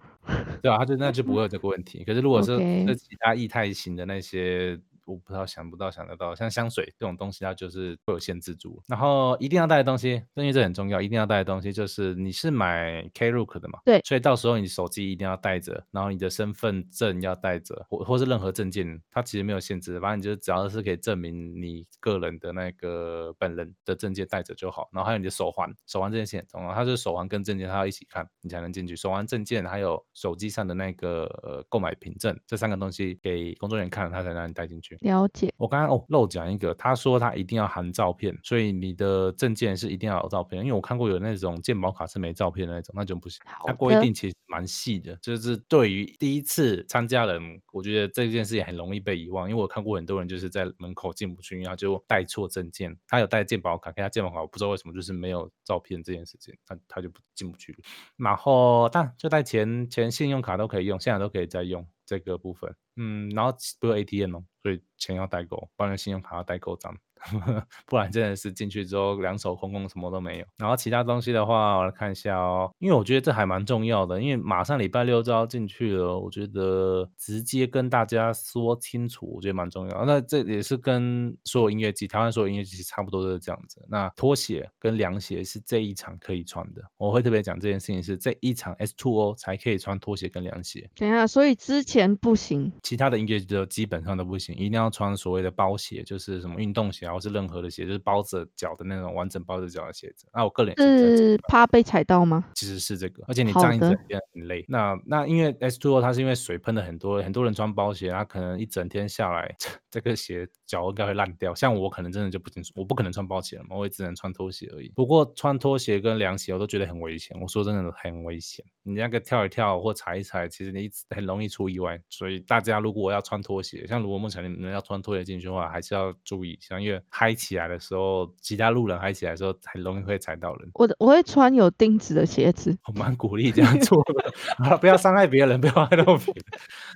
[0.62, 2.04] 对啊，它就那就不会有这个问题。
[2.04, 8.82] 可是如果是是其他液态型的那些，我不知道想不到想得到，像香水这种东西，它就是会有限制住。
[8.86, 24.88] 然后一定要带的东西，因为这很重要，一定要带的东西就是你是买 Klook 的嘛，对所以到时候你手机一定要带着，然后你的身份证要带着，或或是任何证件，它其实没有限制，反正你就只要是可以证明你个人的那个本人的证件带着就好。
[24.92, 28.94] 然后还有你的手环，手环这件事很重要，它是手环跟证件它要一起看，你才能进去。
[28.96, 34.93] 手环、证件还有手机上的那个呃购买凭证，这三个东西给工作人员看了，他才让你带进去。
[35.00, 35.52] 了解。
[35.56, 40.60] 我刚刚哦漏讲一个，他说他一定要含照片，所以你的证件是一定要有照片。
[40.62, 43.40] 因为我看过有那种健保卡是没照片的那种，那就不行。
[43.46, 49.48] 好它规定其实蛮细的，就是对于第一次参加人，我觉得这件事情很容易被遗忘。
[49.48, 57.78] 因为我看过很多人就是在门口进不去，因为他就带错证件，他有带健保卡，可他健保卡我不知道为什么就是没有照片这件事情，他他就不进不去了。
[58.16, 62.74] 然后但就带钱钱信用卡都可以用，现在都可以再用这个部分。
[62.96, 66.98] 嗯，然后不有 ATM 哦，所以钱要带够，不然信用卡要代购，这样，
[67.86, 70.46] 不然真的是进去之后两手空空，什么都没有。
[70.58, 80.04] 然后其他东西的话，我来看一下哦，因为我觉得这还蛮重要的，因为马上礼拜六就要进去了，我觉得直接跟大家说清楚，我觉得蛮重要。
[80.04, 83.84] 那这也是跟所有音乐季，台湾所有音乐季差不多都是这样子。
[83.88, 90.88] 那拖鞋跟凉鞋是这一场可以穿的，我会特别讲这件事情是这一场 S Two O 才可以穿拖鞋跟凉鞋。
[90.96, 92.72] 等一下，所以之前不行。
[92.82, 100.26] 其他的音乐就基本上都不行，一定要穿所谓的包鞋，就是什么运动鞋啊或是任何的鞋，就是包着脚的那种完整包着脚的鞋子。
[100.34, 102.44] 那我个人是怕被踩到吗？
[102.54, 104.64] 其实是这个，而且你站一整天很累。
[104.68, 109.54] 那那因为 S two 它是因为水喷的很多，很多人穿包鞋，他可能一整天下来，
[109.90, 111.54] 这个鞋脚应该会烂掉。
[111.54, 114.90] 像我可能真的就不清楚，我不可能穿包鞋了嘛，我也只能穿拖鞋而已。
[114.94, 118.64] 不过穿拖鞋跟凉鞋我都觉得很危险，我说真的很危险。
[118.82, 121.98] 你那个跳一跳或踩一踩，其实你一直很容易出意外。
[122.10, 130.70] 所以大家如果要穿拖鞋，像如果梦想你们要穿拖鞋进去的话，还是要注意一下，因为嗨起来的时候，其他路人嗨起来的时候，很容易会踩到人。
[130.74, 132.76] 我的我会穿有钉子的鞋子。
[132.86, 136.44] 我蛮鼓励这样做的，啊，不要伤害别人，不要害到别人。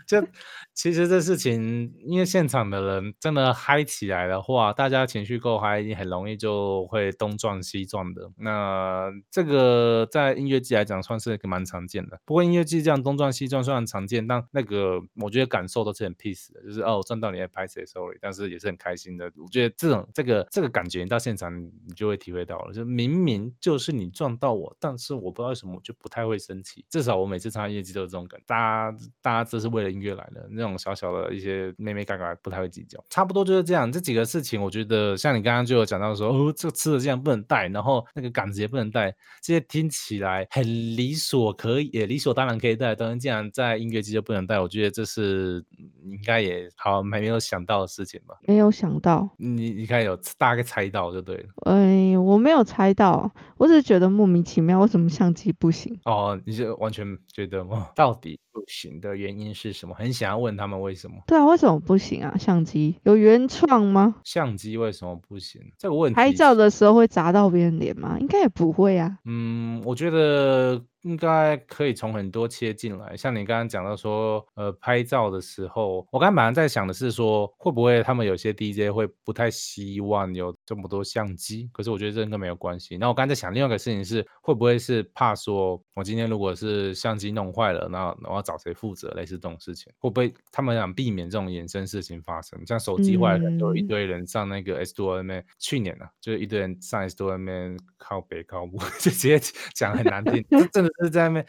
[0.06, 0.28] 就
[0.74, 8.30] 其实这事情，因为现场的人真的嗨起来的话，大家情绪够嗨，你很容易就会东撞西撞的。
[8.38, 12.18] 那这个在音乐季来讲，算是一个蛮常见的。
[12.24, 19.30] 不过音乐季这样东撞西撞虽然常见，但那个我觉得感受都是很 peace 的，就是哦，我撞到你在拍谁 sorry，但是也是很开心的。
[19.36, 26.86] 我觉得这种这个这个感觉，你到现场你就会体会到了，就明明就是你撞到我，但是我不知道为什么我就不太会生气。
[26.88, 33.04] 至少我每次参加音乐季都有这种感，大家大家这是为了音乐来的，那种小小的一些妹妹嘎嘎不太会计较。
[33.10, 45.64] 差不多就是这样，这几个事情，我觉得像你刚刚就有讲到说，哦，这个吃的这样不能带，然后那个杆子也不能带，这些听起来很理所可以，也理所当然可以带，但是既然在音乐季就不能带，我觉得这是
[46.04, 48.34] 你应该也好还没有想到的事情吧？
[48.46, 51.44] 没有想到，你你看有大概猜到就对了。
[51.64, 55.98] 哎，我没有猜到，我只是觉得莫名其妙，为什么相机不行？
[56.04, 57.88] 哦，你是完全觉得吗？
[57.96, 59.94] 到底不行的原因是什么？
[59.94, 62.36] 很想要问他们为什么对啊，为什么不行啊？
[62.36, 64.16] 相机有原创吗？
[64.24, 65.60] 相机为什么不行？
[65.76, 68.16] 这个问题拍照的时候会砸到别人脸吗？
[68.18, 69.18] 应该也不会啊。
[69.26, 73.16] 嗯，我觉得应该可以从很多切进来。
[73.16, 81.68] 像你刚刚讲到说，呃，拍照的时候，我刚刚本来在想的是说，会不会他们有些 DJ 会不太希望有这么多相机？
[81.72, 82.96] 可是我觉得这应该没有关系。
[82.96, 89.08] 那我刚才在想另外一个事情是，会不会是怕说，我今天如果是相机弄坏了，那我要找谁负责？
[89.10, 92.58] 类似这种事情，会不会他们想避免这种衍生事情发生？
[92.66, 99.40] 像手机坏了，有一嗯堆人上那个 S 2 M 去年啊，就是一堆人上 S 2 M 靠北靠北，就 直接
[99.74, 101.46] 讲很难听，真的是在那边，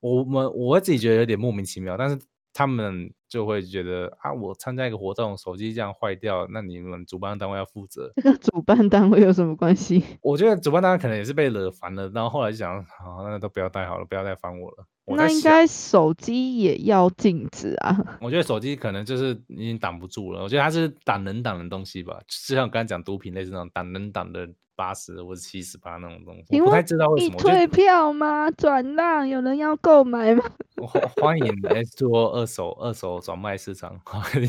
[0.00, 2.18] 我们我自己觉得有点莫名其妙，但是
[2.52, 8.12] 他们就会觉得啊，我参加一个活动，手机这样坏掉，那你们主办单位要负责。
[8.16, 10.04] 这跟主办单位有什么关系？
[10.20, 14.84] 我觉得主办单位可能也是被惹烦了，然后后来就想，好，那都不要带好了，不要再烦我了。
[15.04, 17.98] 我那应该手机也要禁止啊。
[18.20, 27.34] 我觉得手机可能就是已经挡不住了，我觉得它是挡能挡的东西吧，就像我刚才讲毒品类似那种挡能挡的八十或者七十八那种东西，请我不太知道为什么。
[27.38, 28.50] 我觉得退票吗？
[28.52, 30.42] 转让有人要购买吗？
[30.82, 34.48] 欢欢迎来做二手二手转卖市场，欢迎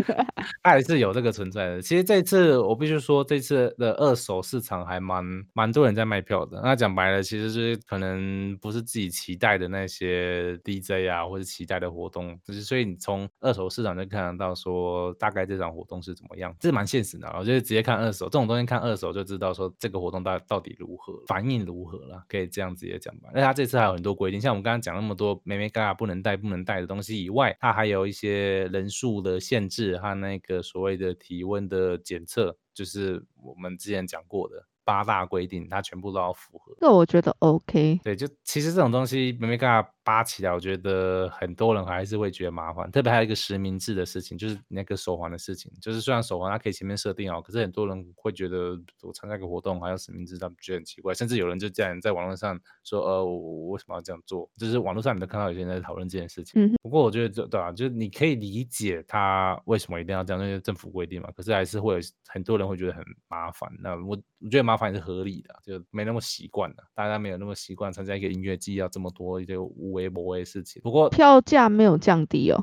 [0.62, 1.82] 它还是有这个存在的。
[1.82, 6.60] 其实这次我必须说，这次的二手市场还蛮蛮多人在卖票的。
[6.62, 17.36] 那讲白了，其实就是可能不是自己期待的那些 DJ 啊，或者期待的活动，就是所以你从二手市场就看得到说大概这场活动是怎么样，这蛮现实的啊。
[17.40, 23.30] 我觉得直接看二手这种东西，看二手就知道说这个活动到到底如何，反应如何了，可以这样直接讲吧。
[23.34, 36.76] 那他这次还有很多规定，像我们刚刚讲那么多梅梅嘎嘎不能带不能带的东西以外，它还有一些人数的限制和那个所谓的体温的检测，就是我们之前讲过的八大规定，它全部都要符合。
[36.80, 38.00] 这我觉得 OK。
[38.02, 42.90] 对，就其实这种东西没没嘎嘎扒起来，我觉得很多人还是会觉得麻烦。
[42.90, 45.72] 特别还有一个实名制的事情，就是那个手环的事情。
[45.80, 51.14] 就是虽然手环它可以前面设定哦，可是很多人会觉得我参加一个活动还要实名制，他们觉得很奇怪。
[51.14, 54.48] 甚至有人就这样在网络上说，呃，我我为什么要这样做？
[54.58, 56.62] 就是网络上你都看到有些人在讨论这件事情。
[56.62, 61.30] 嗯不过我觉得这对啊，就是你可以理解他为什么一定要这样，因为政府规定嘛。
[61.34, 63.68] 可是还是会有很多人会觉得很麻烦。
[63.80, 70.82] 那我我觉得麻烦也是合理的，就没那么习惯了，大家没有那么习惯参加一个音乐季要这么多一些无为不为的事情。
[70.82, 72.62] 不过票价没有降低哦，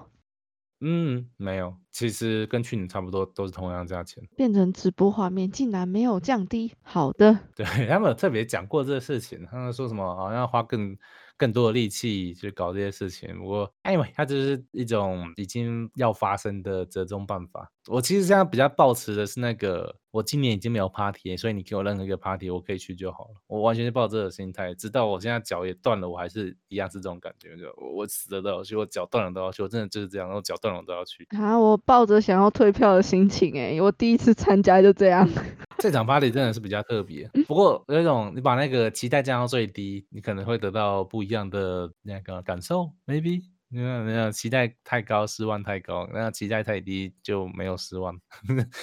[0.81, 4.23] 嗯，没有，其实跟去年差不多，都是同样价钱。
[4.35, 6.73] 变成直播画面竟然没有降低。
[6.83, 10.97] 好的，对 他们有特别讲过这个事情，他们说什么好像要花更
[11.37, 13.35] 更多的力气去搞这些事情。
[13.39, 17.71] 不过，anyway，它就是一种已经要发生的折中办法。
[17.87, 23.31] 我其实现在比较抱持的是那个，我今年已经没有 party，所以你给我任何一个 party，我可以去就好了。
[23.47, 31.27] 我完全是抱这个心态，直到我现在脚也断了，我还是一样是这种感觉，就我我死了都要去，我脚断了都要去，我真的就是这样，然后脚断了我都要去。
[31.31, 35.27] 啊，我抱着想要退票的心情哎，我第一次参加就这样。
[35.79, 43.41] 这场 party 真的是比较特别，不过有一种你把那个期待降到最低，你可能会得到不一样的那个感受，maybe
[43.71, 48.13] 没有没有，期待太高，失望太高；那期待太低，就没有失望。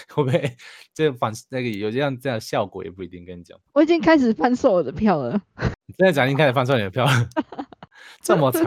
[0.09, 0.57] 会不会
[0.95, 3.25] 这反那个有这样这样效果也不一定。
[3.25, 5.41] 跟你讲，我已经开始翻售我的票了。
[5.87, 7.29] 你现在讲已经开始翻售你的票了。
[8.29, 8.65] 这么惨，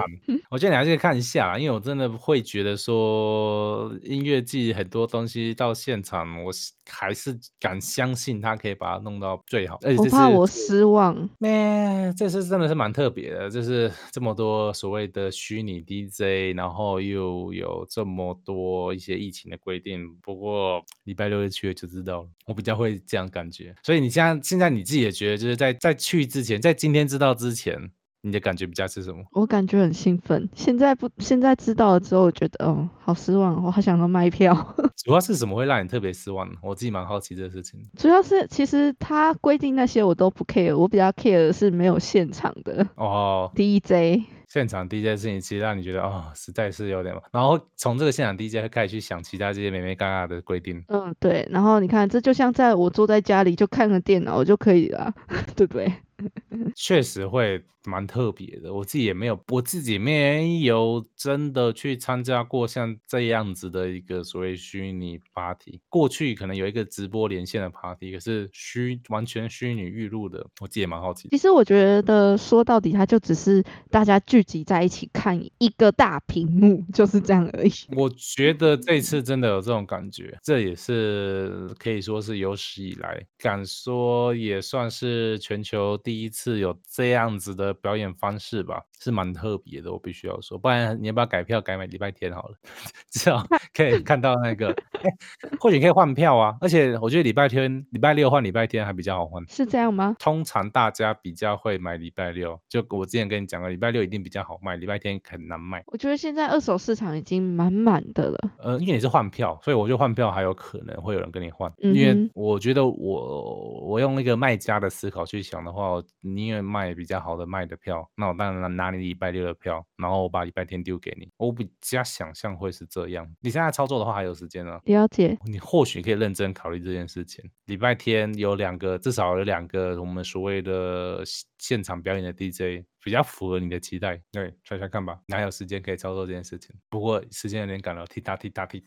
[0.50, 6.52] 我觉得你还是看一下，因为我真的会觉得说音乐季很多东西到现场，我
[6.90, 9.78] 还是敢相信他可以把它弄到最好。
[9.84, 11.30] 而且我怕我失望。
[11.38, 12.12] 咩？
[12.18, 20.08] 这次真的是蛮特别的，就是这么多所谓的虚拟 DJ，然后又有这么多一些疫情的规定。
[20.24, 23.76] 不过礼拜六日去就知道了，我比较会这样感觉。
[23.84, 27.92] 所以你现在现在你自己也觉得，就是在在去之前，在今天知道之前。
[28.22, 29.24] 你的感觉比较是什么？
[29.32, 30.48] 我感觉很兴奋。
[30.56, 33.64] 现在不，现在知道了之后，我觉得哦，好失望。
[33.64, 34.56] 我好想要卖票。
[35.04, 36.56] 主要是什么会让你特别失望呢？
[36.62, 37.80] 我自己蛮好奇这个事情。
[37.98, 44.22] 主要是其实他规定那些我都不 care，我比较 care 的是没有现场的哦 DJ。
[44.48, 47.16] 现场 DJ 事情其实让你觉得哦，实在是有点。
[47.32, 50.84] 然后从这个现场 DJ 开始去想其他这些美美嘎嘎的规定。
[50.90, 51.48] 嗯，对。
[51.50, 55.12] 然后你看，这就像在我坐在家里就看个电脑就可以了，
[55.56, 55.90] 对不对？
[56.76, 65.82] 确实会蛮特别的，我自己也没有，我自己没有真的去参加过像这样子的一个所谓虚拟 party。
[65.90, 71.28] 过去可能有一个直播连线的 party，可是虚完全虚拟预录的，我自己也蛮好奇。
[71.30, 77.72] 其实我觉得说到底，它就只是大家聚集在一起看一个大屏幕，就是这样而已。
[77.96, 86.11] 我觉得这 次真的有这种感觉，这也是可以说是有史以来，敢说也算是全球第。
[86.12, 90.58] 第一次有这样子的表演方式吧，是蛮特别的，我必须要说。
[90.58, 92.56] 不然你要不要改票改买礼拜天好了，
[93.10, 93.42] 至少
[93.74, 94.76] 可以看到那个。
[95.02, 95.10] 哎，
[95.58, 96.58] 或许可以换票啊。
[96.60, 100.14] 而且我觉得礼拜天、礼拜六换礼拜天还比较好换，是这样吗？
[100.20, 105.82] 通常大家比较会买礼拜六，就我之前跟你讲了，礼拜六一定比较好卖，礼拜天很难卖。
[105.88, 108.38] 我觉得现在二手市场已经满满的了。
[108.60, 111.72] 呃，因为你是换票，所以我觉得换票还有可能会有人跟你换。
[111.78, 116.01] 因为我觉得我我用那个卖家的思考去想的话。
[116.22, 121.30] 你因为卖比较好的卖的票，那我当然拿你礼拜六的票，然后我把礼拜天丢给你。
[121.38, 123.28] 我比较想象会是这样。
[123.40, 124.80] 你现在操作的话还有时间呢？
[124.86, 125.38] 了解。
[125.46, 127.50] 你或许可以认真考虑这件事情。
[127.66, 131.24] 礼拜天有两个，至少有两个我们所谓的
[131.58, 134.22] 现场表演的 DJ，比较符合你的期待。
[134.32, 135.20] 对，猜猜看吧。
[135.28, 136.76] 哪有时间可以操作这件事情？
[136.90, 138.80] 不过时间有点赶了，踢哒踢哒踢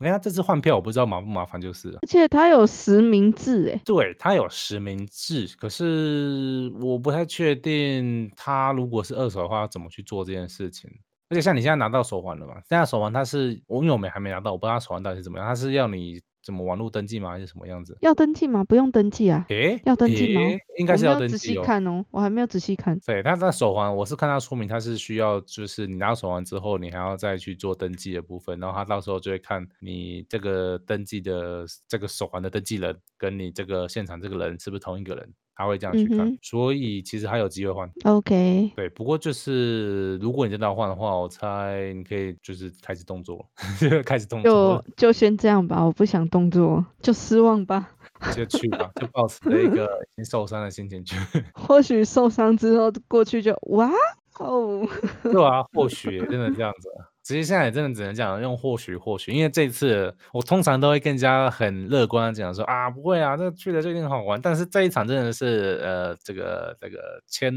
[0.00, 0.06] 哒。
[0.08, 1.98] 哎，他这次换票我不知道麻不麻烦，就是了。
[2.02, 10.90] 而且他有实名制，哎，对他有实名制，可是我不太确定他如果是二手的话，要怎么去做这件事情。
[11.28, 12.54] 而且像你现在拿到手环了嘛？
[12.68, 16.20] 现在手环它是，我因为我们还没拿到，我不知道手环到底是怎么样，他是要你。
[16.42, 17.30] 怎么网络登记吗？
[17.30, 17.96] 还是什么样子？
[18.00, 18.64] 要登记吗？
[18.64, 19.44] 不用登记啊。
[19.48, 20.40] 诶，要登记吗？
[20.78, 21.36] 应该是要登记。
[21.36, 22.98] 仔细看哦，我还没有仔细看。
[23.00, 35.32] 对，他那手环，我是看他说明，他是需要，就是你拿到手环之后，你还要再去做登记的部分，然后他到时候就会看你这个登记的这个手环的登记人，跟你这个现场这个人是不是同一个人。
[35.60, 37.90] 他会这样去看，所以其实还有机会换。
[38.04, 43.46] OK，对，不过就是如果你真的要换的话，我猜你可以就是开始动作，
[44.06, 44.82] 开始动作。
[44.96, 47.90] 就就先这样吧，我不想动作，就失望吧。
[48.34, 49.84] 就去吧，就抱持一个
[50.16, 51.14] 已经受伤的心情去。
[51.52, 53.90] 或许受伤之后过去就哇
[54.38, 54.88] 哦。
[55.22, 56.88] 对啊，或许真的这样子。
[57.30, 64.40] 其实现在也真的只能讲用或许或许，因为这次我通常都会更加很乐观讲说啊不会啊，这去了就一定好玩。
[64.40, 67.54] 但是这一场真的是呃这个这个前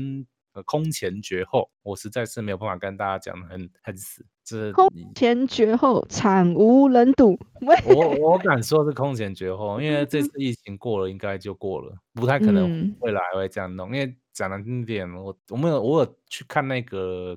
[0.65, 4.23] 空前绝后，我实在是没有办法跟大家讲很很死。
[4.43, 7.35] 这空前绝后，惨无人睹。
[7.87, 13.87] 我我敢说是空前绝后，因为这次疫情过了应该就过了，不太可能未来会这样弄。
[13.87, 17.35] 因为讲难听点，我我们有我有去看那个。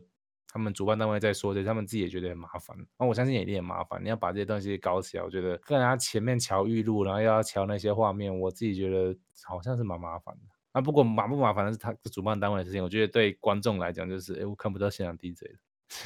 [0.56, 2.74] 他们主办单位在说，这他们自己也觉得很麻烦。
[2.98, 4.02] 那我相信也一定很麻烦。
[4.02, 10.40] 你要把这些东西搞起来，我觉得跟人家前面瞧预录，然后又要瞧那些画面，我自己觉得好像是蛮麻烦的。
[10.72, 12.82] 啊，不过麻不麻烦的是他主办单位的事情。
[12.82, 15.42] 我觉得对观众来讲，就是哎，我看不到现场 DJ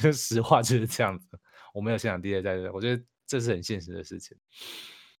[0.03, 1.27] 的， 实话就是这样子。
[1.73, 4.37] 我没有现场 DJ 在这，我觉得这是很现实的事情。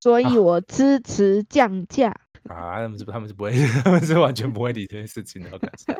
[0.01, 2.09] 所以我支持降价
[2.49, 2.81] 啊！
[2.81, 3.51] 他们是不，他们是不会，
[3.83, 5.97] 他们是完全不会理这件事情的，我感觉。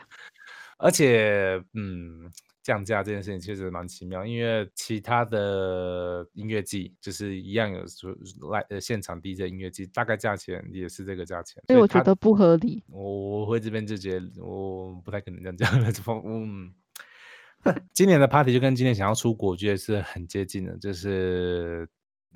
[0.78, 2.30] 而且，嗯。
[2.64, 8.16] 降价这件事情确实蛮奇妙，因为其他的音乐季就是一样有说
[8.52, 12.84] 来呃现场 DJ 音乐季，大概价钱也是这个价钱，所以我觉得不合理。
[12.88, 16.72] 我我会这边就觉得我不太可能这样讲的， 这方嗯，
[17.94, 21.90] 今年的 party 就跟今年想要出国，我觉得是很接近的，就是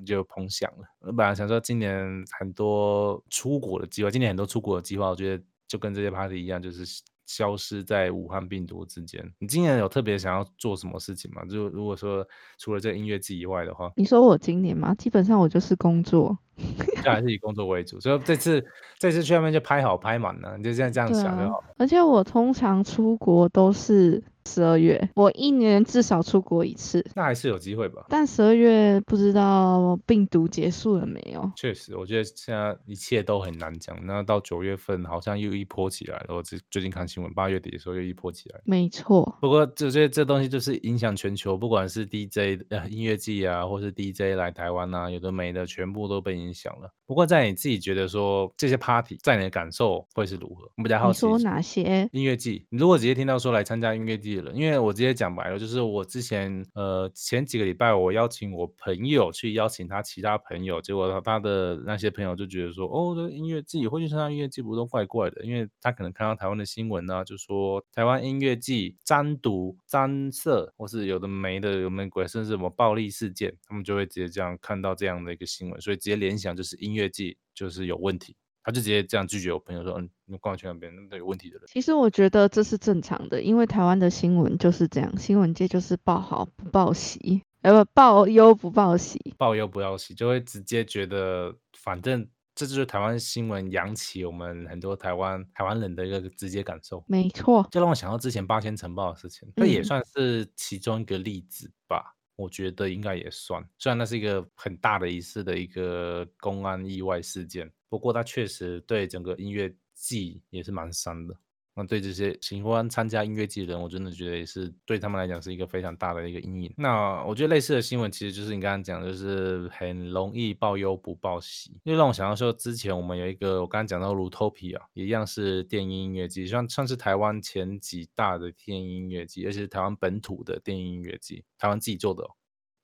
[0.06, 0.86] 就碰响了。
[1.02, 2.04] 我本来想说今年
[2.40, 6.84] 很多出国的计划，今年很多出国的计划，我觉得就跟这些 party 一样，就是。
[7.26, 9.24] 消失在武汉病毒之间。
[9.40, 11.44] 你今年有特别想要做什么事情吗？
[11.46, 14.94] 就如果说除了这音乐季以外的话，你说我今年吗？
[14.96, 16.38] 基本上我就是工作。
[17.04, 18.64] 就还是以工作为主，所以这次
[19.00, 21.64] 这次去那边就拍好拍满了，你就这样这样想就好。
[21.78, 24.24] 而且我通常出国都是。
[24.48, 28.06] 十二月，我一年至少出国一次，那还是有机会吧。
[28.10, 31.52] 但十二月不知道病毒结束了没有？
[31.56, 33.98] 确实，我觉得现在一切都很难讲。
[34.06, 36.36] 那到九月份好像又一波起来了。
[36.36, 38.62] 我最最近看新闻，八月底的时候又一波起来。
[38.66, 39.36] 没错。
[39.42, 46.92] 不过这这这东西就是影响全球，不管是 DJ 呃音乐季啊，或是 DJ 来台湾啊，有的没的，全部都被影响了。
[47.06, 50.72] 不过在你自己觉得说这些 party，在你的感受会是如何？
[50.78, 51.26] 我比较好奇。
[51.26, 52.66] 你说哪些音乐季？
[52.70, 54.56] 你如果直接听到说来参加音乐季的人。
[54.56, 78.36] 因为我直接讲白了，就是我之前呃前几个礼拜我邀请我朋友去邀请他其他朋友，结果他他的那些朋友就觉得说，哦，这音乐季会去参加音乐季不都怪怪的，因为他可能看到台湾的新闻呢，就说台湾音乐季沾毒、沾色，或是有的没的有没鬼，甚至什么暴力事件，他们就会直接这样看到这样的一个新闻，所以直接联想就是音乐季就是有问题。
[78.68, 97.04] 他就直接这样拒绝我朋友说：“嗯，你光去那边，那都有问题的人。”其实我觉得这是正常的，因为台湾的新闻就是这样，新闻界就是报好不报喜，呃，不报忧不报喜，报忧不报喜，就会直接觉得反正这就是台湾新闻扬起我们很多台湾台湾人的一个直接感受。
[97.06, 102.15] 没错，就让我想到之前八仙城报的事情，这也算是其中一个例子吧。
[102.36, 111.36] 我觉得应该也算，虽然那是一个很大的一次的一个公安意外事件，不过它确实对整个音乐季也是蛮伤的。
[111.78, 116.74] 那对这些喜欢参加音乐季的人，我真的觉得也是对他们来讲是一个非常大的一个阴影。
[116.78, 132.24] 那我觉得类似的新闻，其实就是你刚刚讲，就是很容易报忧不报喜，就让我想到说，之前我们有一个我刚刚讲到 Rutopia，一样是电音音乐季，算算是台湾前几大的电音音乐季，而且是台湾本土的电音音乐季，台湾自己做的。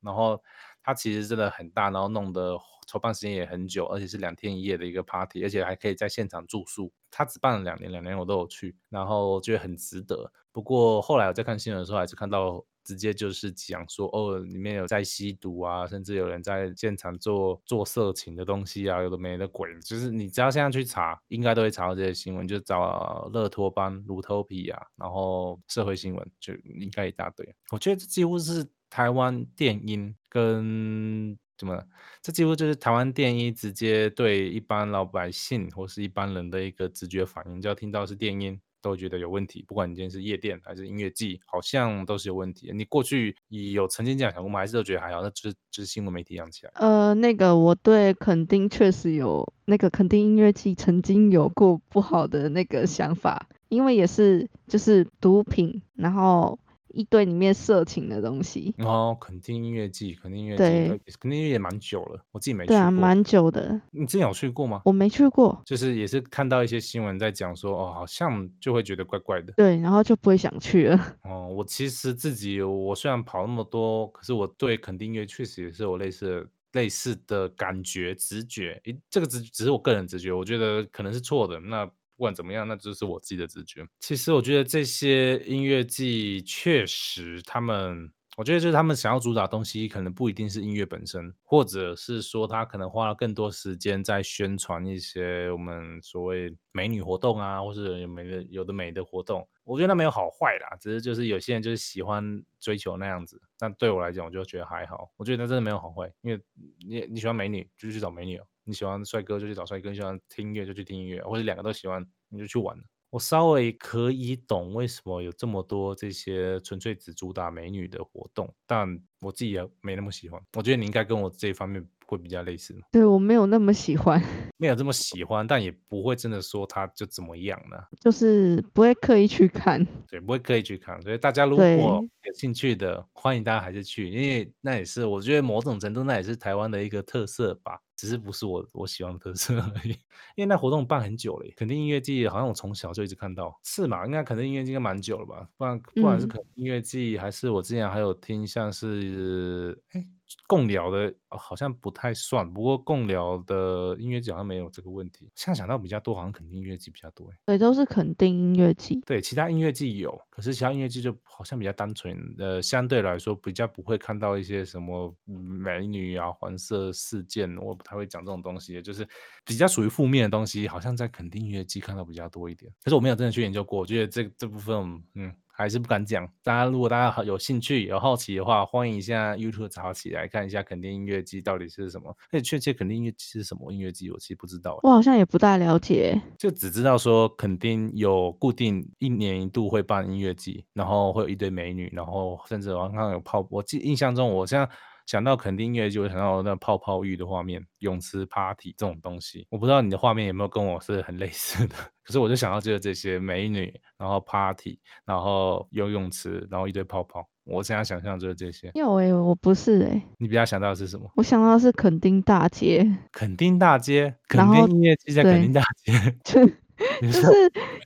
[0.02, 0.42] 然后
[0.84, 2.58] 它其实真的很大，然后弄得
[2.92, 6.92] 筹办时间也很久，而且是两天一夜的一个 party，而且还可以在现场住宿。
[7.10, 10.30] 他只办了两年，两年我都有去，然后觉得很值得。
[10.52, 19.70] 不过后来我在看新闻的时候，还是看到直接就是讲说，哦，里面有在吸毒啊，甚至有人在现场做做色情的东西啊，有的没的鬼。
[19.86, 27.56] 就是你只要现在去查，应该都会查到这些新闻，就找乐托邦、鲁托皮啊，然后社会新闻就应该一大堆。
[27.72, 31.38] 我觉得这几乎是台湾电音跟。
[31.62, 31.80] 怎么？
[32.24, 39.64] 这几乎就是台湾电音直接对一般老百姓或是一般人的一个直觉反应，只要听到是电音，都觉得有问题。
[39.68, 42.72] 不管你今天是夜店还是音乐季，好像都是有问题。
[42.74, 44.62] 你过去有曾经这样想过吗？
[44.62, 45.22] 还是都觉得还好？
[45.22, 46.72] 那就是就是新闻媒体养起来。
[46.78, 56.58] 呃，那个我对肯定确实有那个肯定音乐季曾经有过不好的那个想法，因为也是就是毒品，然后。
[56.94, 62.76] 一堆里面色情的东西哦，肯定音乐季，肯定音乐季，肯定音乐也蛮久了，我自己没去过。
[62.76, 63.80] 对啊，蛮久的。
[63.92, 64.82] 你之前有去过吗？
[64.86, 69.54] 我没去过，就是也是看到一些新闻在讲说，哦，好像就会觉得怪怪的。
[69.54, 70.98] 对，然后就不会想去了。
[71.24, 78.80] 哦，我其实自己，我虽然跑那么多，可是我对肯定音乐确实也是有类似类似的感觉、直觉。
[78.86, 81.60] 诶，这个直只是我个人直觉，我觉得可能是错的。
[81.60, 81.90] 那。
[82.22, 83.84] 不管怎么样，那就是我自己的直觉。
[84.00, 99.50] 其实我觉得这些音乐季确实，他们，我觉得就是他们想要主打东西，可能不一定是音乐本身，或者是说他可能花了更多时间在宣传一些我们所谓美女活动啊，或是有美的有的美的活动。
[99.64, 102.24] 我觉得那没有好坏啦，只是就是有些人就是喜欢
[102.60, 103.42] 追求那样子。
[103.58, 105.12] 但对我来讲，我就觉得还好。
[105.18, 106.40] 我觉得那真的没有好坏，因为
[106.88, 108.46] 你你喜欢美女，就去找美女哦。
[108.64, 112.78] 你喜欢帅哥就去找帅哥，你喜欢听音乐就去听音乐，或者两个都喜欢你就去玩。
[113.10, 118.88] 我稍微可以懂为什么有这么多这些纯粹只主打美女的活动，但
[119.20, 120.42] 我自己也没那么喜欢。
[120.56, 122.74] 我觉得你应该跟我这一方面会比较类似。
[122.90, 124.22] 对我没有那么喜欢，
[124.56, 127.76] 没有这么喜欢，但也不会真的说他就怎么样呢？
[128.00, 131.02] 就是不会刻意去看，对，不会刻意去看。
[131.02, 132.02] 所以大家如果
[132.32, 137.78] 有兴趣的，欢迎大家还是去，因为那也是我觉得某种程度那也是台湾的一个特色吧。
[137.98, 139.90] 只是不是我我喜欢的特色而已，
[140.36, 144.06] 因为那活动办很久了，肯定音乐季好像我从小就一直看到，是嘛？
[144.06, 145.48] 应该肯定音乐季应该蛮久了吧？
[145.58, 150.04] 不然不管是肯音乐季还是我之前还有听像是哎
[150.48, 155.32] 共聊的好像不太算，不过共聊的音乐季好像没有这个问题。
[155.36, 157.32] 现在想到比较多，好像肯定音乐季比较多。
[157.46, 159.02] 对，都是肯定音乐季。
[159.06, 169.08] 对，其他音乐季有，可是其他音乐季就好像比较单纯，呃，相对来说比较不会看到一些什么美女啊、黄色事件，我不太会讲这种东西，就是
[169.46, 172.72] 比较属于负面的东西，好像在肯定音乐季看到比较多一点。
[172.84, 175.34] 可是我没有真的去研究过，我觉得这这部分，嗯。
[175.62, 176.28] 还是不敢讲。
[176.44, 182.10] 大家如果大家有兴趣、有好奇的话，欢迎一下 YouTube 找起来看一下肯定音乐季到底是什么。
[182.32, 184.80] 而且确切肯定音乐季是什么音乐季，我其实不知道。
[184.82, 193.48] 我好像也不大了解，就只知道说肯定有固定一年一度会办音乐季，然后会有一堆美女，然后甚至网上有泡。
[193.52, 194.68] 我记印象中，我现在。
[195.12, 199.46] 想到肯定音乐就会想到那泡泡浴的画面、泳池 party 这种东西。
[199.50, 207.28] 我不知道你的画面有没有跟我是很类似的， 可是我就想到就是这些美女，然后 party，然后游泳池，然后一堆泡泡。
[207.44, 208.72] 我现在想象就是这些。
[208.74, 210.02] 有诶，我不是诶。
[210.18, 211.12] 你比较想到的是什么？
[211.18, 212.90] 我想到是垦丁大街。
[213.12, 215.92] 垦丁大街，垦丁音乐季在垦丁大街。
[217.02, 217.28] 就是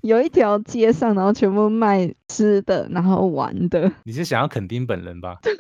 [0.02, 3.92] 有一条街上，然后全部卖吃的，然后玩的。
[4.04, 5.38] 你是想要垦丁本人吧？
[5.44, 5.54] 对，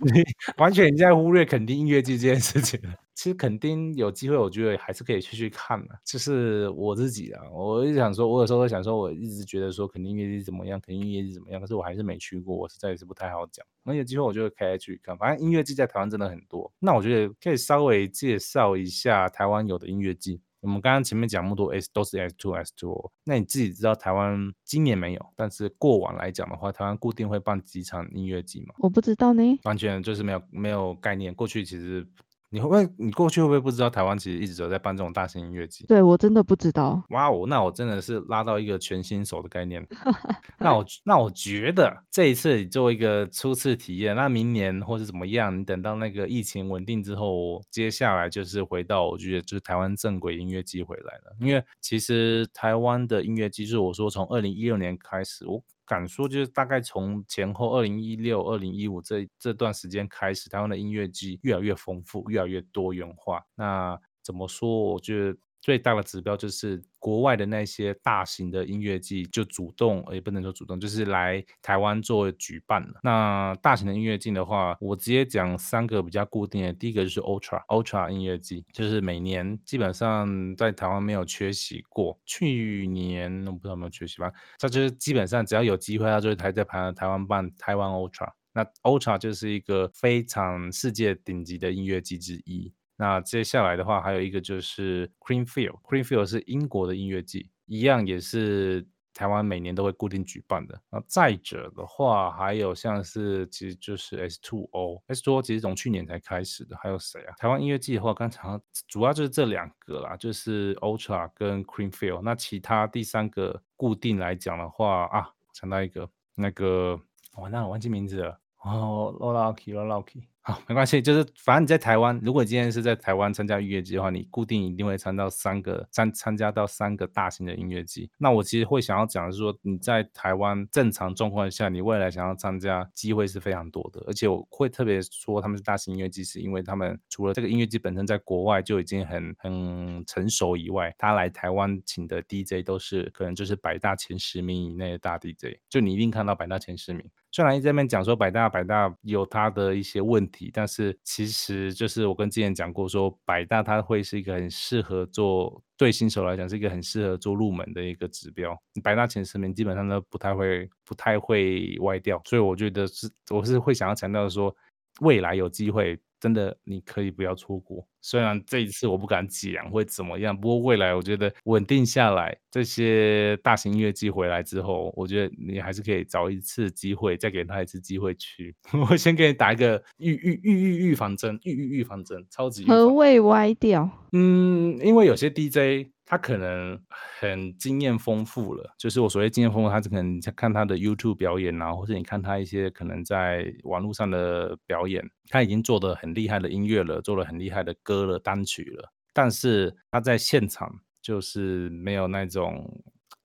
[0.58, 2.94] 完全你在忽略垦丁音乐季这件事情了。
[3.14, 5.94] 其实垦丁有机会，我觉得还是可以去去看的。
[6.06, 13.66] 就是我自己啊，我一直想说，我有时候会想说，我一直觉得说垦丁音乐季怎么样，肯丁音乐季怎么样，可是我还是没去过，我实在是不太好讲。
[13.82, 15.14] 那有机会我就可以去看。
[15.18, 20.40] 反正音乐季在台湾真的很多，那我觉得可以稍微介绍一下台湾有的音乐季。
[20.60, 28.74] 我们刚刚前面讲那么多 S 都是 S two S two，那你自己知道台湾今年没有，但是过往来讲的话，台湾固定会办几场音乐季吗？
[28.78, 31.34] 我不知道呢，完全就是没有没有概念。
[31.34, 32.06] 过去其实。
[32.52, 32.88] 你会不会？
[32.98, 35.86] 你过去会不会不知道台湾其实一直都在办这种大型音乐季？
[35.86, 37.00] 对我真的不知道。
[37.10, 39.86] 哇哦，那我真的是拉到一个全新手的概念。
[40.58, 45.56] 那我那我觉得这一次做一个初次体验，那明年或是怎么样？
[45.56, 51.36] 你等到那个疫情稳定之后，接下来就是回到我觉得就是台湾正轨音乐季回来了。
[51.38, 55.62] 因为其实台湾的音乐季，就是我说从二零一六年开始，我。
[55.90, 63.44] 敢说就是大概从前后二零一六、二零一五这这段时间开始，台湾的音乐季越来越丰富，越来越多元化。
[63.56, 64.68] 那怎么说？
[64.68, 65.36] 我觉得。
[65.60, 73.00] 最大的指标就是国外的那些大型的音乐季就主动，也不能说主动，就是来台湾做举办了。
[73.02, 76.72] 那大型的音乐季的话，我直接讲三个比较固定的。
[76.72, 82.18] 第一个就是 Ultra Ultra 音乐季，就是每年基本上在台湾没有缺席过。
[82.24, 84.32] 去年我不知道有没有缺席吧？
[84.58, 88.30] 它就是基本上只要有机会，它就会台在台台湾办台湾 Ultra。
[88.52, 92.72] 那 Ultra 就是一个非常世界顶级的音乐季之一。
[93.00, 100.78] 那接下来的话，还有一个就是 Creamfield，Creamfield 是英国的音乐季，一样也是台湾每年都会固定举办的。
[100.90, 106.76] 那再者的话，还有像是其实就是 S2O，S2O 其实从去年才开始的。
[106.76, 107.32] 还有谁啊？
[107.38, 112.20] 台湾音乐季的话，刚才主要就是这两个啦，就是 Ultra 跟 Creamfield。
[112.20, 117.00] 那其他第三个固定来讲的话啊，想到一个那个，
[117.38, 118.38] 完蛋了，忘记名字了。
[118.62, 120.24] 哦，Lucky，Lucky。
[120.50, 128.10] 好，没关系，就是反正你在台湾，如果今天是在台湾参加音乐季的话，你固定一定会参到三个参参加到三个大型的音乐季。
[128.18, 134.02] 那我其实会想要讲的是说，你在台湾正常状况下，你未来想要参加机会是非常多的。
[134.08, 147.08] 而且我会特别说他们是大型音乐季，是因为他们除了这个音乐季本身在国外就已经很很成熟以外，他来台湾请的 DJ 都是可能就是百大前十名以内的大 DJ，就你一定看到百大前十名。
[147.32, 158.56] 虽然一直在那边讲说百大百大有它的一些问题，但是其实就是我跟之前讲过说百大它会是一个很适合做对新手来讲是一个很适合做入门的一个指标。
[158.82, 164.54] 百大前十名基本上都不太会不太会歪掉，所以我觉得是我是会想要强调说
[165.00, 165.98] 未来有机会。
[166.20, 167.84] 真的，你可以不要出国。
[168.02, 178.54] 虽然这一次我不敢讲会怎么样，不过未来我觉得稳定下来，这些大型音乐季回来之后，我觉得你还是可以找一次机会，再给他一次机会去。
[178.90, 183.90] 我先给你打一个预预预预预防针，预预预防针，超级何谓歪掉？
[184.12, 185.90] 嗯，因为有些 DJ。
[186.10, 186.76] 他可能
[187.20, 202.82] 很经验丰富了，就是我所谓经验丰富，他可能看他的 YouTube 表演啊，或者你看他一些可能在网络上的表演，他已经做的很厉害的音乐了，做了很厉害的歌了、单曲了，但是他在现场就是没有那种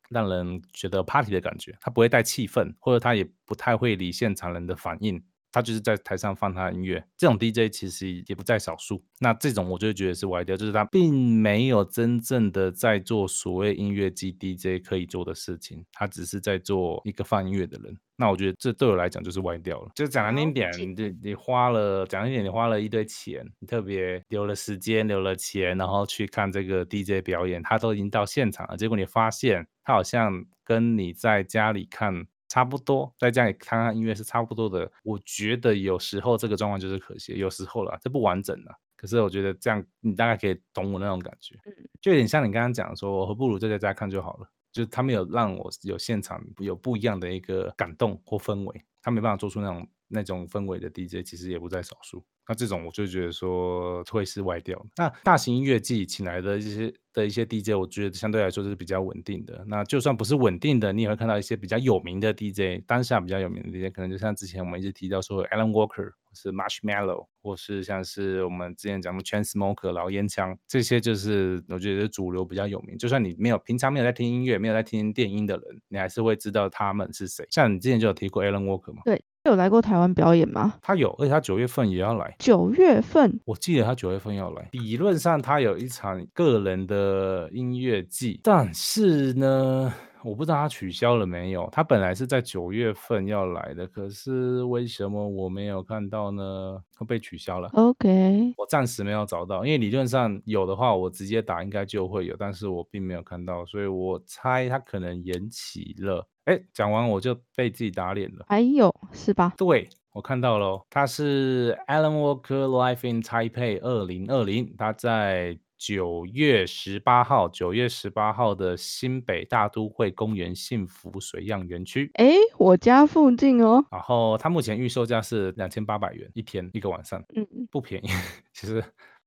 [0.10, 5.24] 让人觉得 party 的感觉，他不会带气氛，或者他也不太会理现场人的反应。
[5.56, 9.02] 他就是在台上放他的音乐，这种 DJ 其实也不在少数。
[9.20, 17.98] 那这种我就觉得是歪掉，就是他并没有真正的在做所谓音乐机 DJ 可以做的事情，他只是在做一个放音乐的人。
[18.18, 19.90] 那我觉得这对我来讲就是歪掉了。
[19.96, 32.26] 就讲难听点，你你花了讲难听点，你花了一堆钱，你特别留了时间、留了钱，然后去看这个 DJ 表演，他都已经到现场了，结果你发现他好像跟你在家里看
[32.56, 34.90] 差不多，在家里看看音乐是差不多的。
[35.04, 38.74] 我觉得有时候这个状况就是可惜，有时候啦，这不完整了。
[38.96, 41.54] 可是我觉得这样，你大概可以懂我那种感觉，
[42.00, 44.48] 就有点像你刚刚讲说，我何不如就在家看就好了。
[44.76, 52.22] 就是他们有让我有现场有不一样的一个感动或氛围，他没办法做出那种那种氛围的 DJ，其实也不在少数。
[52.46, 54.86] 那这种我就觉得说会是歪掉。
[54.98, 59.64] 那大型音乐季请来的一些的一些 DJ，我觉得相对来说是比较稳定的。
[59.66, 66.12] 那就算不是稳定的，你也会看到一些比较有名的 DJ，当下比较有名的 DJ，可能就像之前我们一直提到说 Alan Walker。
[66.36, 72.98] 是 Marshmallow，或是像是我们之前讲的 Chain Smoker 老烟枪，这些就是我觉得主流比较有名。
[72.98, 77.48] 就算你没有平常没有在听音乐，没有在听电音的人，你还是会知道他们是谁。
[77.50, 79.02] 像你之前就有提过 Alan Walker 吗？
[79.06, 80.76] 对，有来过台湾表演吗？
[80.82, 82.36] 他有，而且他九月份也要来。
[82.40, 84.68] 九月份，我记得他九月份要来。
[84.72, 89.94] 理论上他有一场个人的音乐季，但是呢。
[90.26, 96.82] 我不知道他取消了没有，他本来是在九月份要来的，可是为什么我没有看到呢？
[96.98, 97.70] 他被取消了。
[97.74, 106.28] OK，我暂时没有找到，因为理论上有的话，我直接打应该就会有，但是我并没有看到，所以我猜他可能延期了。
[106.46, 108.46] 哎，讲完我就被自己打脸了。
[108.48, 109.54] 还有是吧？
[109.56, 115.60] 对，我看到了，他是 Alan Walker Life in Taipei 二零二零，他在。
[115.88, 123.86] 九月十八号，九月十八号的新北大都会公园幸福水漾园区，哎，我家附近哦。
[123.92, 128.08] 然后它目前预售价是两千八百元一天一个晚上，嗯，不便宜，
[128.52, 128.84] 其实。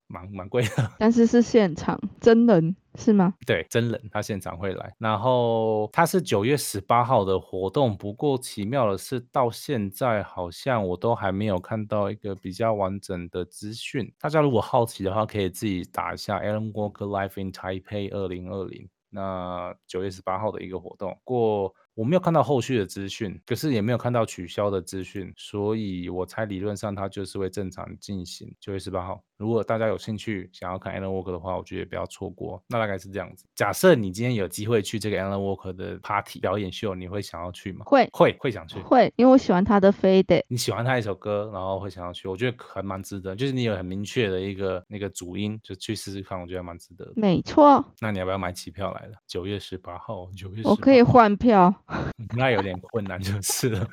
[0.08, 3.34] 蛮 蛮贵的，但是是现场真人是吗？
[3.46, 7.96] 对，真人他现场会来，然后他是九月十八号的活动。
[7.96, 14.12] 不过奇妙的是，到现在好像我都还没有看到一个比较完整的资讯。
[14.18, 18.88] 大家如果好奇的话，可以自己打一下 Alan Walker Life in Taipei 二零二零。
[19.10, 21.74] 那九月十八号的一个活动过。
[21.94, 28.54] 我没有看到后续的资讯，可是也没有看到取消的资讯，所以我猜理论上它就是会正常进行。
[28.60, 32.60] 九月十八号，如果大家有兴趣想要看 Alan Walker 的话，我觉得不要错过。
[32.68, 33.46] 那大概是这样子。
[33.54, 37.84] 假设你今天有机会去这个 Alan Walker 的 party 表演秀，你会想要去吗？
[37.86, 40.36] 会会会想去，会，因为我喜欢他的《飞的》。
[40.48, 43.36] 你喜欢他一首歌，然后会想要去，我觉得还蛮值得。
[43.36, 47.08] 就是你有很明确的一个那个主音，就去试试看，我觉得蛮值得。
[47.14, 47.84] 没错。
[48.00, 49.12] 那你要不要买机票来了？
[49.28, 51.72] 九月十八号，九月我可以换票。
[52.36, 53.88] 那有点困难就是了。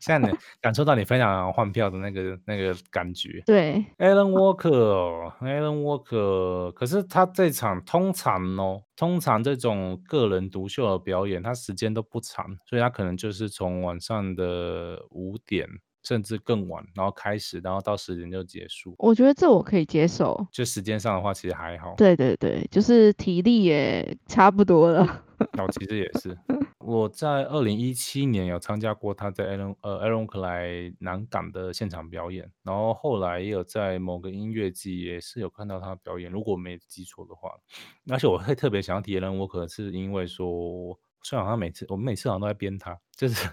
[0.00, 3.42] 现在你感受到你分享换票的那个那个感觉。
[3.46, 15.68] 对，Alan Walker，Alan Walker，可是他这场通常哦，通常这种个人独秀的表演，他时间都不长，所以他可能就是从晚上的五点。
[16.04, 18.92] 甚至更晚，然后开始，然后到十点就结束。
[18.98, 20.44] 我觉得这我可以接受。
[20.50, 21.94] 就时间上的话，其实还好。
[21.96, 25.22] 对对对，就是体力也差不多了。
[25.52, 26.36] 那其实也是，
[26.84, 37.50] 我在二零一七年有参加过他在艾伦呃艾伦克莱南港的现场表演，然后后来也有在某个音乐季也是有看到他表演，如果没记错的话。
[38.08, 43.48] 而且我会特别想要提艾伦沃克，是因为说，虽然好像每次我们每次好像都在编他，就是。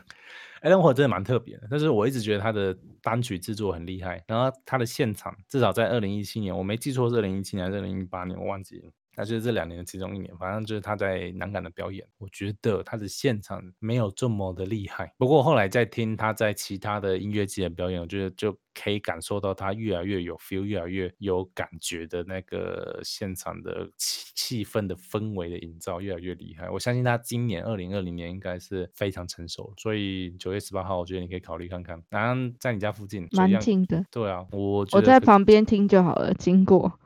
[0.61, 8.91] 艾伦沃真的蛮特别的，但是我一直觉得他的单曲制作很厉害，然后他的现场至少在二零一七年，我没记错是二零一七年还是二零一八年，我忘记了。
[9.19, 15.13] 那就是这两年的其中一年，反正就是他在南港的表演，我觉得他的现场没有这么的厉害。
[15.17, 26.69] 不过后来在听他在其他的音乐节的表演，我觉得就可以感受到他越来越有 feel，越来越有感觉的那个现场的气气氛的氛围的营造越来越厉害。
[26.69, 32.01] 我相信他今年二零二零年应该是非常成熟，所以九月十八号，我觉得你可以考虑看看。
[32.09, 34.05] 然后在你家附近，蛮近的。
[34.09, 36.97] 对啊，我我在旁边听就好了，经过。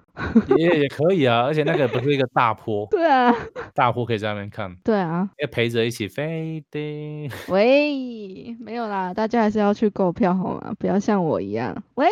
[0.58, 3.34] 也也可以啊，而且那个不是一个大坡，对啊，
[3.74, 7.30] 大坡可以在那边看，对啊，要陪着一起飞的。
[7.48, 10.74] 喂，没有啦，大家还是要去购票好吗？
[10.78, 11.76] 不要像我一样。
[11.96, 12.08] 喂，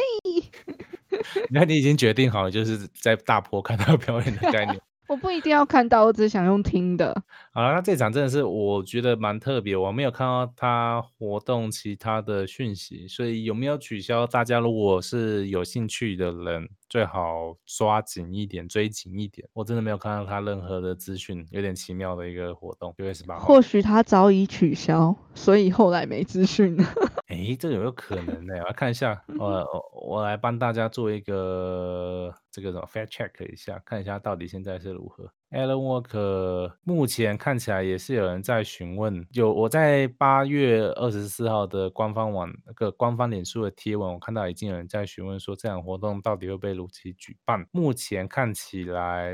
[1.50, 4.80] 那你已经决定好了，就是在大坡看到表演的概念。
[5.08, 7.14] 我不一定要看到，我只想用听的。
[7.54, 14.26] 好了，那这场真的是我觉得蛮特别，我没有看到他活动其他的讯息，所以有没有取消？
[14.26, 19.46] 大家如果是有兴趣的人，最好抓紧一点，追紧一点。
[19.52, 23.46] 我真的没有看到他任何的资讯，有点奇妙的一个活动，六月十八号。
[23.46, 26.78] 或许他早已取消，所以后来没资讯。
[27.28, 28.54] 哎，这有没有可能呢？
[28.60, 29.68] 我来看一下，我
[30.08, 35.30] 我来帮大家做一个这个什么 fact check 一下，看一下到底现在是如何。
[35.52, 47.68] Alan Walker 目前看起来也是有人在询问，有我在八月二十四号的官方网那个官方脸书的贴文，我看到已经有人在询问说这场活动到底会被如期举办。
[47.72, 49.34] 目前看起来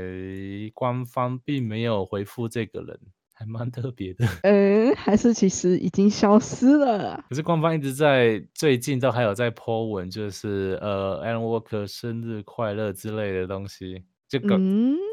[0.74, 2.98] 官方并没有回复这个人。
[3.32, 7.24] 还蛮特别的，嗯，还是其实已经消失了。
[7.28, 14.56] 可是官方一直在最近都还有在 po 文，就是呃，Alan Walker 生日快乐之类的东西，就搞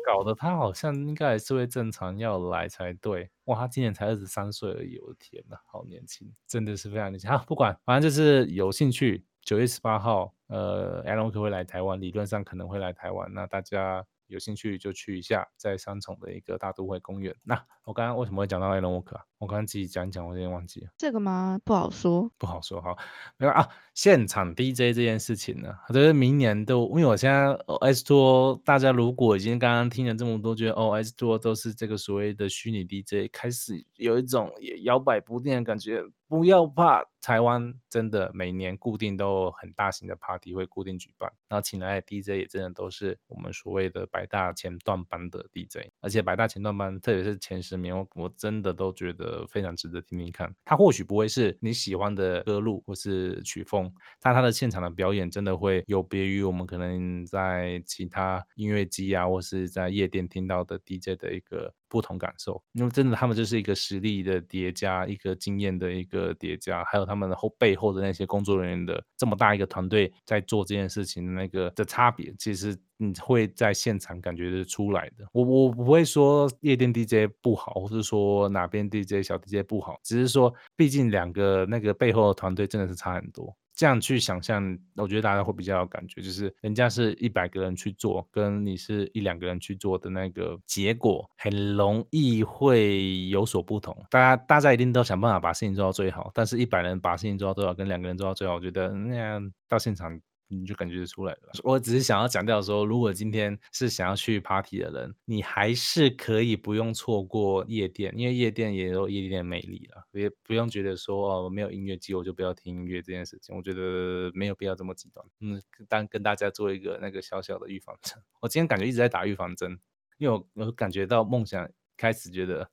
[0.05, 3.29] 搞得他好像应该还是会正常要来才对。
[3.45, 7.29] 哇，他今年才二十三岁而已，我的天呐，好年轻，真的是非常年轻。
[7.29, 14.05] 好，不管，反正就是有兴趣，九月十八号，呃，Alan Walker 会来台湾，理论上可能会来台湾，那大家。
[14.27, 17.35] 有兴趣就去一下，在三重的一个大都会公园。
[17.43, 19.15] 那我刚刚为什么会讲到艾伦沃克？
[19.37, 20.89] 我刚刚自己讲一讲，我有点忘记了。
[20.97, 21.59] 这个吗？
[21.63, 22.81] 不好说，不好说。
[22.81, 22.97] 好，
[23.37, 23.67] 没有啊。
[23.93, 34.51] 现场 DJ 这件事情呢，我觉得明年都，因为我现在 S Two，大家如果已经刚刚听了这么多，觉得哦 S Two 都是这个所谓的虚拟 DJ，开始有一种
[34.83, 36.03] 摇摆不定的感觉。
[36.27, 50.53] 不要怕，台湾真的每年固定都有很大型的 party 会固定举办，然后请来的 DJ 也真的都是我们所谓的百大前段班的 DJ，而且百大前段班，特别是前十我我真的都觉得非常值得听听看。
[50.65, 61.73] 他或许不会是你喜欢的歌路或是曲风，但他的现场的表演真的会有别于我们可能在其他音乐机啊或是在夜店听到的 DJ 的一个。
[61.87, 75.25] 不同感受，因为真的，他们就是一个实力的叠加，一个经验的一个叠加，还有他们后背后的那些工作人员的这么大一个团队在做这件事情的那个的差别，其实你会在现场感觉是出来的。
[75.31, 83.55] 我我不会说夜店 DJ 不好，或是说哪边 DJ 小 DJ 不好，只是说，毕竟两个那个背后的团队真的是差很多。
[83.75, 93.95] 这样去想象，我觉得大家会比较有感觉，就是人家是一百个人去做，跟你是一两个人去做的那个结果，很容易会有所不同。
[94.09, 100.19] 大家大家一定都想办法把事情做到最好，但是一百人把事情做到最好，跟两个人做到最好，我觉得那样到现场。
[100.47, 101.51] 你就感觉出来了。
[101.63, 115.25] 我只是想要强调说，如果今天是想要去 party 的人，你还是可以不用错过夜店，因为夜店也有夜店的魅力了，也不用觉得说哦没有音乐机我就不要听音乐这件事情，我觉得没有必要这么极端。
[115.39, 118.21] 嗯，当跟大家做一个那个小小的预防针。
[118.39, 119.79] 我今天感觉一直在打预防针，
[120.17, 121.67] 因为我我感觉到梦想
[121.97, 122.69] 开始觉得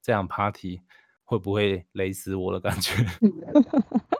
[0.00, 0.80] 这样 party
[1.24, 2.94] 会不会雷死我的感觉。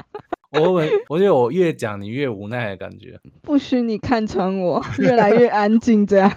[0.52, 6.32] 我我我觉得我越讲你越无奈的感觉，不许你看穿我， 越来越安静这样，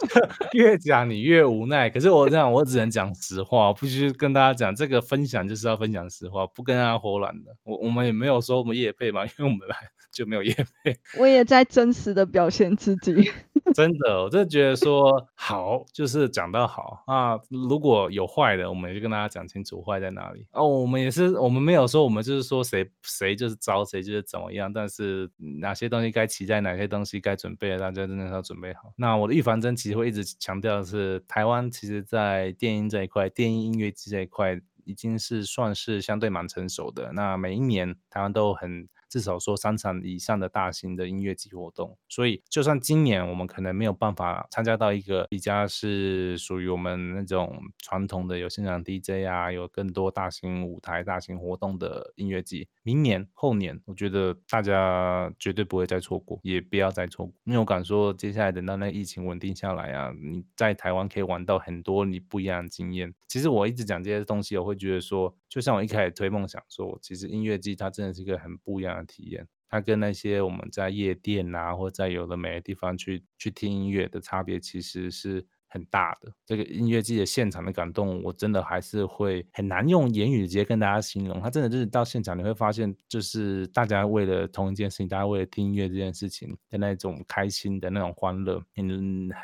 [0.54, 1.90] 越讲你越无奈。
[1.90, 7.56] 可是我这样，我只能讲实话，必须跟大家讲，这个分享就是要分享实话，不跟大家胡乱的。
[7.64, 9.76] 我我们也没有说我们叶配嘛，因为我们来。
[10.10, 10.52] 就没有叶
[10.82, 13.30] 配，我也在真实的表现自己。
[13.78, 17.38] 真的，我真的觉得说好，就是讲到好啊。
[17.48, 20.44] 如果有坏的，我们就跟大家讲清楚坏在哪里。
[20.50, 24.72] 哦，我们也是，我们没有说我们就是说谁谁就是招，谁就是怎么样。
[24.72, 28.92] 但是哪些东西该期待，哪些东西该准备，大家真的要准备好。
[28.96, 37.12] 那我的预防针其实会一直强调的是，台湾其实在电音这一块，电音音乐机这一块已经是算是相对蛮成熟的。
[37.12, 38.88] 那每一年台湾都很。
[39.08, 63.14] 至少说三场以上的大型的音乐季活动，所以就算今年我们可能没有办法参加到一个比较是属于我们那种传统的有现场 DJ 啊，有更多大型舞台、大型活动的音乐季，明年后年，我觉得大家绝对不会再错过，也不要再错过，因为我敢说，接下来等到那疫情稳定下来啊，你在台湾可以玩到很多你不一样的经验。
[63.26, 69.04] 其实我一直讲这些东西，我会觉得说，就像我一开始推梦想说，其实音乐季它真的是一个很不一样的。
[69.04, 75.46] 体验，它跟那些我们在夜店啊，或在有的每个地方去去听音乐的差别，其实是。
[75.68, 81.40] 很大的这个音乐季的现场的感动，我真的还是会很难用言语直接跟大家形容。
[81.40, 88.88] 他真的就是到现场你会发现，就是大家为了同一件事情，大家为了听音乐这件事情的那种开心的那种欢乐，很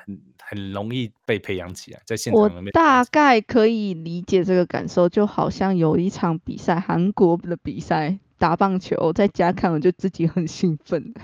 [0.07, 2.01] 很很容易被培养起来。
[2.07, 11.15] 在现场里面，大概可以理解这个感受，就好像有一场比赛，韩国的比赛打棒球，在家看我就自己很兴奋。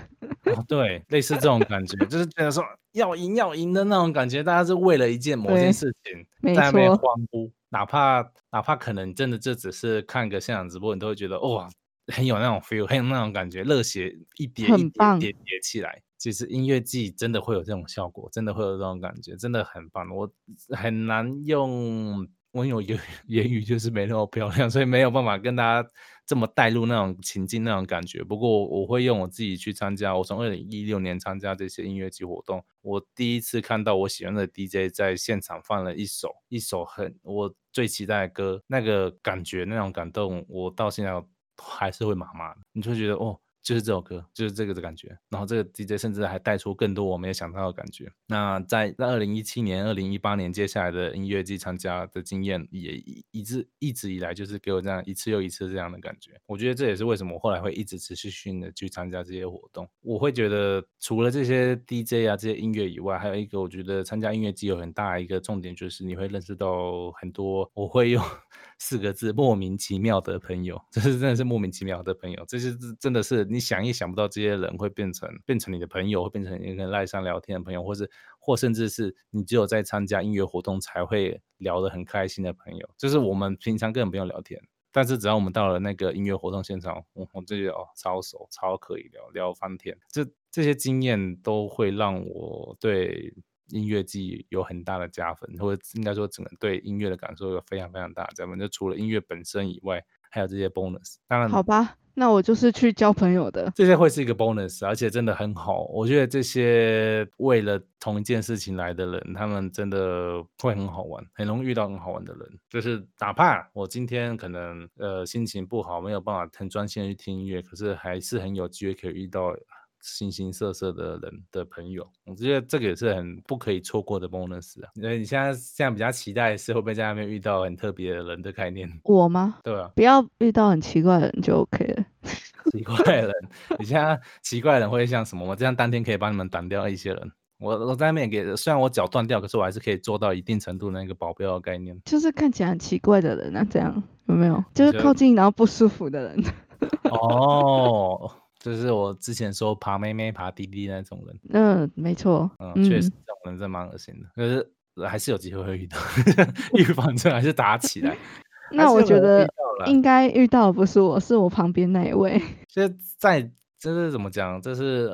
[0.45, 11.69] 哦，对，类似这种感觉，就是觉得说要赢要赢的那种感觉，大家是为了一件某件事情在那边欢呼，哪怕哪怕可能真的这只是看个现场直播，你都会觉得哇，
[12.07, 16.01] 很有那种 feel，很有那种感觉，热血一叠一叠叠叠起来。
[16.17, 20.09] 其实音乐季真的会有这种效果，真的会有这种感觉，真的很棒。
[20.09, 20.29] 我
[20.69, 22.27] 很难用。
[22.51, 25.89] 我有言 言语就是没那么漂亮，所以没有办法跟大家
[26.25, 28.23] 这么带入那种情境那种感觉。
[28.23, 41.11] 不过我会用我自己去参加，我从二零一六年参加这些音乐季活动，我第一次看到我喜欢的 DJ 在现场放了一首一首很我最期待的歌，那个感觉那种感动，我到现在
[41.57, 42.59] 还是会麻麻的。
[42.73, 43.39] 你就觉得哦。
[43.61, 45.15] 就是这首歌，就是这个的感觉。
[45.29, 48.11] 然后这个 DJ 甚至还带出更多我没有想到的感觉。
[48.27, 56.31] 那在在二零一七年、二零一八年接下来的音乐季参加的经验，也一一直一直以来就是给我这样一次又一次这样的感觉。
[56.47, 59.87] 我觉得这也是为什么我后来会一直持续性的去参加这些活动。
[60.01, 68.23] 我会觉得除了这些 DJ 啊这些音乐以外，还有一个我觉得参加音乐季有很大一个重点，就是你会认识到很多我会用
[68.79, 70.81] 四个字莫名其妙的朋友。
[70.89, 73.47] 这是真的是莫名其妙的朋友，这些真的是。
[73.51, 82.89] 你想也想不到，这些人会变成变成你的朋友，会变成一个赖上聊天的朋友，或是或甚至是你只有在参加音乐活动才会聊得很开心的朋友。
[82.97, 89.97] 就是我们平常根本不用聊天，但是只要我们到了那个音乐活动现场，我我这些哦超熟，超可以聊聊翻天。
[90.07, 93.33] 这这些经验都会让我对
[93.69, 98.59] 音乐季有很大的加分，或者应该说整个对音乐的感受有非常非常大的加分。
[98.59, 101.15] 就除了音乐本身以外，还有这些 bonus。
[101.27, 101.97] 当然，好吧。
[102.13, 105.85] 那我就是去交朋友的，这些会是一个 bonus，而且真的很好。
[105.85, 112.49] 我觉得这些为了同一件事情来的人，他们真的会很好玩，很容易遇到很好玩的人。
[112.69, 119.53] 就是哪怕我今天可能呃心情不好，没有办法很专心的去听音乐，可是还是很有机会可以遇到。
[120.01, 124.89] 形形色色的人的朋友，我觉得这个也是很不可以错过的 bonus 啊。
[124.95, 128.91] 因为你现在现在比较期待是会不会在那边遇到很特别的人的概念？
[129.03, 129.59] 我吗？
[129.63, 132.05] 对啊，不要遇到很奇怪的人就 OK 了。
[132.71, 133.33] 奇怪的人，
[133.79, 135.45] 你现在奇怪的人会像什么？
[135.47, 137.31] 我这样当天可以帮你们挡掉一些人。
[137.59, 141.95] 我我在那边给，虽然我脚断掉，可是我还是可以做到一定程度那个保镖的概念。
[142.05, 144.63] 就是看起来很奇怪的人啊，这样有没有？
[144.73, 146.43] 就是靠近然后不舒服的人。
[147.11, 148.31] 哦。
[148.61, 154.29] 就是我之前说爬妹妹、爬滴滴那种人，嗯，没错，嗯，确实这种人真蛮恶心的。
[154.35, 155.97] 可是还是有机会会遇到，
[156.77, 158.15] 预防针还是打起来。
[158.71, 159.51] 那我觉得
[159.87, 162.39] 应该遇到不是我，是我旁边那一位。
[162.69, 162.87] 就
[163.17, 163.41] 在
[163.79, 164.61] 这是怎么讲？
[164.61, 165.09] 这是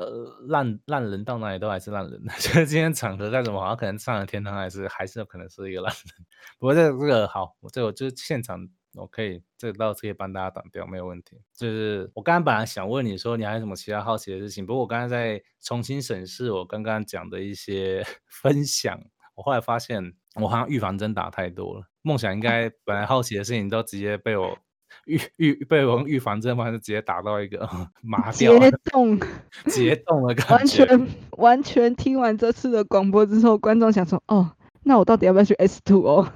[0.48, 2.22] 烂烂人到哪里都还是烂人。
[2.40, 6.26] 就是今天场合再怎么好，可能上了天堂还是还是有可能是一个烂人。
[6.60, 8.68] 不过这这个好，我这我就现场。
[8.96, 11.40] 我可以，这个倒是可以帮大家挡掉，没有问题。
[11.56, 14.66] 就是我刚刚本来想问你说，你还有什么其他好奇的事情？
[14.66, 18.04] 不过我刚刚在重新审视我刚刚讲的一些
[18.42, 19.00] 分享，
[19.36, 21.84] 我后来发现我好像预防针打太多了。
[22.02, 24.58] 梦想应该本来好奇的事情都直接被我
[25.06, 27.70] 预预被我用预防针，反正直接打到一个
[28.02, 29.20] 麻掉、结冻、
[29.68, 30.86] 结冻的感觉。
[30.86, 34.50] 完 全完全听完这次的广播之后，观众想说：哦，
[34.84, 36.32] 那我到底要不要去 S Two 哦？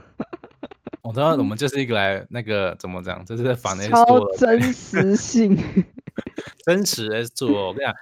[1.03, 5.57] 我知道我们就是一个来那个怎么讲，就是在反 S 超真 实性，
[6.65, 7.67] 真实 S 做。
[7.67, 7.95] 我跟你讲，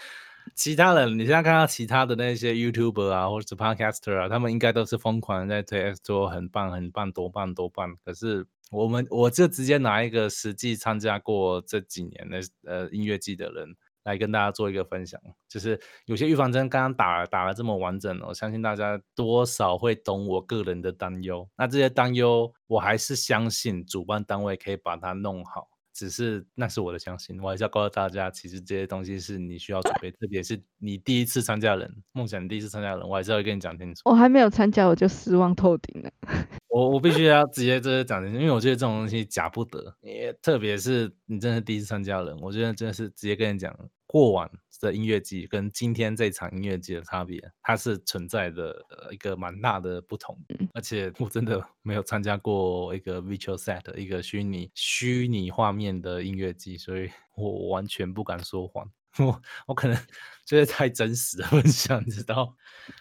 [0.56, 7.95] 其他人你现在看到其他的那些 YouTuber 啊，或者是 Podcaster 啊，他们应该都是疯狂在推 S 做，很棒很棒，多棒多棒。
[8.04, 13.76] 可是我们我就直接拿一个实际参加过这几年的呃音乐季的人。
[14.10, 21.47] 来跟大家做一个分享，就是有些预防针刚刚打打了这么完整，我相信大家多少会懂我个人的担忧。
[21.57, 25.70] 那这些担忧，我还是相信主办单位可以把它弄好。
[25.91, 34.03] 只是那是我的相信，我还是要告诉大家，其实这些东西是你需要准备，特别是你第一次参加人，梦想第一次参加人，我还是要跟你讲清楚。
[34.05, 36.10] 我还没有参加，我就失望透顶了。
[36.70, 43.76] 我我必须要直接这些讲清楚，因为我觉得这种东西假不得，也特别是你真的第一次参加人，我觉得真的是直接跟你讲。
[44.12, 44.49] 过往
[44.82, 48.76] 的音乐季跟今天这场音乐季的差别，它是存在的
[49.12, 50.36] 一个蛮大的不同。
[50.74, 58.89] 而且我真的没有参加过一个 virtual set 一个虚拟虚拟画面的音乐季，所以我完全不敢说谎。
[59.20, 59.95] 我我可能
[60.43, 62.55] 觉得太真实的分享， 你知道？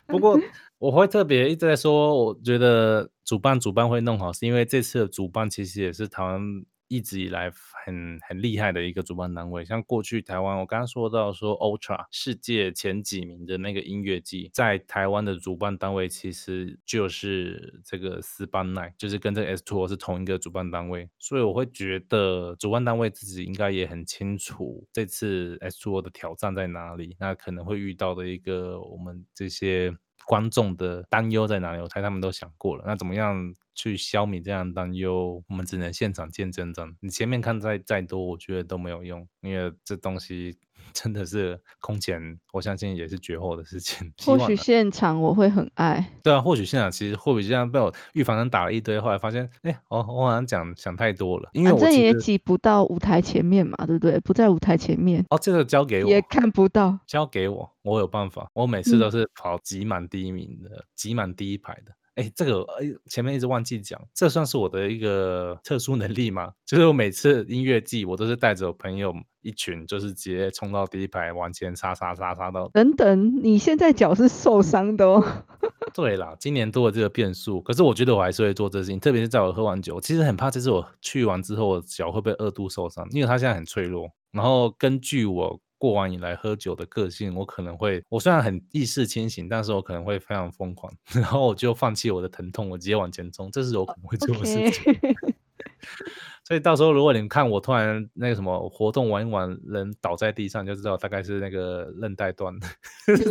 [0.06, 0.38] 不过
[0.76, 6.42] 我会特别一直在说，我觉得主办主办会弄好，是因为这次的主办其实也是台湾。
[6.88, 7.50] 一直以来
[7.84, 9.64] 很很厉害的一个主办单位。
[9.64, 21.08] 像过去台湾，我刚刚说到说 Ultra 世界前几名的那个音乐季，在台湾的主办单位其实就是这个斯班奈，就是跟这个 S2O 是同一个主办单位。
[21.18, 29.94] 所以我会觉得主办单位自己应该也很清楚这次 S2O 的挑战在哪里，那可能会遇到的一个我们这些。
[30.26, 31.80] 观众的担忧在哪里？
[31.80, 32.84] 我猜他们都想过了。
[32.86, 33.34] 那怎么样
[33.78, 35.40] 去消弭这样担忧？
[35.48, 36.92] 我们只能现场见真章。
[36.98, 40.58] 你前面看再再多，我觉得都没有用，因为这东西
[40.92, 42.20] 真的是空前，
[42.52, 44.12] 我相信也是绝后的事情。
[44.24, 46.12] 或许现场我会很爱。
[46.24, 54.18] 对啊，或许现场其实或许这样被我预防针打了一堆，后来发现，哎，我我好像讲想太多了，因为这也挤不到舞台前面嘛，对不对？
[54.20, 55.24] 不在舞台前面。
[55.30, 56.10] 哦，这个交给我。
[56.10, 56.98] 也看不到。
[57.06, 57.70] 交给我。
[57.82, 61.92] 我有办法，我每次都是跑挤满第一名的，挤满第一排的。
[62.18, 66.52] 哎，这个哎，前面一直忘记讲，这算是我的一个特殊能力吗？
[66.66, 72.68] 就是我每次音乐季，我都是带着我朋友一群，就是直接冲到第一排，往前杀杀杀杀到。
[72.70, 75.24] 等等，你现在脚是受伤的哦。
[75.94, 83.06] 对啦，今年多了这个变数，可是我觉得我还是会做这事情，特别是在我喝完酒，其实很怕这次我去完之后，我脚会不会二度受伤？
[83.12, 84.10] 因为它现在很脆弱。
[84.32, 85.60] 然后根据我。
[85.78, 94.94] 过往以来喝酒的个性，我可能会，我虽然很意识清醒，但是我可能会非常疯狂， 然后我就放弃我的疼痛，我直接往前冲，这是我可能会做的事情。
[96.44, 102.60] 所以到时候如果你们看我突然那个什么活动玩一玩，人倒在地上，就知道大概是那个韧带断了，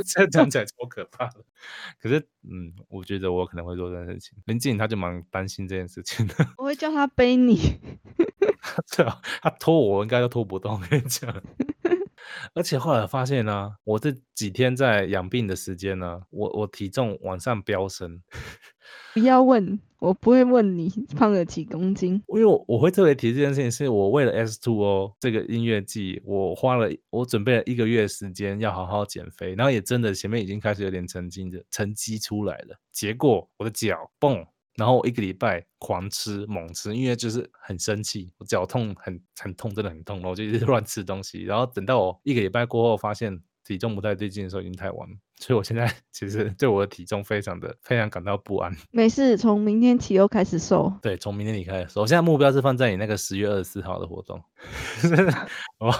[0.06, 1.44] 这讲起来超可怕的。
[2.00, 2.20] 可是，
[2.50, 4.38] 嗯，我觉得我可能会做这件事情。
[4.46, 6.36] 林静他就蛮担心这件事情的。
[6.58, 7.80] 我会叫他背你。
[8.96, 11.34] 对啊，他拖我应该都拖不动，我跟你讲。
[12.54, 18.22] 而且后来发现呢，我这几天在养病的时间呢，我我体重往上飙升。
[19.14, 34.46] 不要问，我不会问你胖了几公斤，因为我我会特别提这件事情，是我为了 S Two O 这个音乐季，我花了我准备了一个月时间要好好减肥，然后也真的前面已经开始有点成绩的成绩出来了，结果我的脚蹦。
[34.78, 41.44] 然后我一个礼拜狂吃猛吃，因为就是很生气，我脚痛很很痛，真的很痛，我就一直 乱吃东西。
[41.44, 45.16] 然后等到我一个礼拜过后，发现体重不太对劲的时候，已经太晚了。
[45.40, 48.72] 所以我现在 其实对我的体重非常的非常感到不安。
[48.92, 50.94] 没事，从明天起又开始瘦。
[51.02, 52.02] 对，从明天起开始瘦。
[52.02, 54.40] 我现在目标是放在你那个十月二十四号的活动。
[55.80, 55.92] 我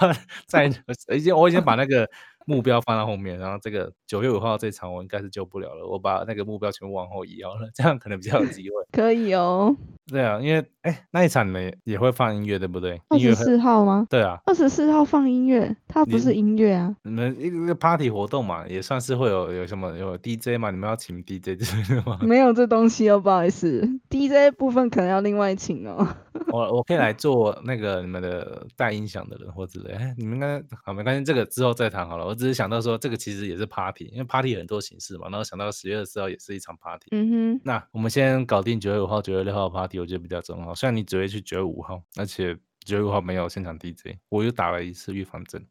[0.46, 0.66] 在
[1.14, 2.08] 已经我已经把那个。
[2.48, 8.76] 目标放到后面，然后这个九月五号这场我应该是救不了了，我把那个目标全部往后移了，这样可能比较有机会。
[8.90, 9.76] 可以哦。
[10.08, 13.00] 对啊，因为哎那一场你们也会放音乐对不对？
[13.08, 14.06] 二十四号吗？
[14.08, 16.94] 对啊，二十四号放音乐，它不是音乐啊。
[17.04, 20.70] 你们一个 party 活动嘛，也算是会有有什么有 DJ 嘛？
[20.70, 22.18] 你们要请 DJ 之类的吗？
[22.24, 26.06] 没有这东西哦，不好意思，DJ 部分可能要另外请哦。
[26.52, 32.24] 我我可以来 做那个你们的带音响的人或之类，哎，你们应该好没关系，这个之后再谈好了。
[32.24, 35.28] 我只是想到说，这个其实也是 party，因为 party 很多形式嘛。
[35.28, 37.06] 然后想到十月二十号也是一场 party。
[37.10, 37.60] 嗯哼。
[37.64, 40.74] 那我们先搞定九月五号、九月六号 party，我觉得比较重要。
[40.74, 45.66] 虽然你只会去九月五号，而且九月五号没有现场 DJ，我又打了一次预防针。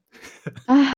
[0.65, 0.93] 啊。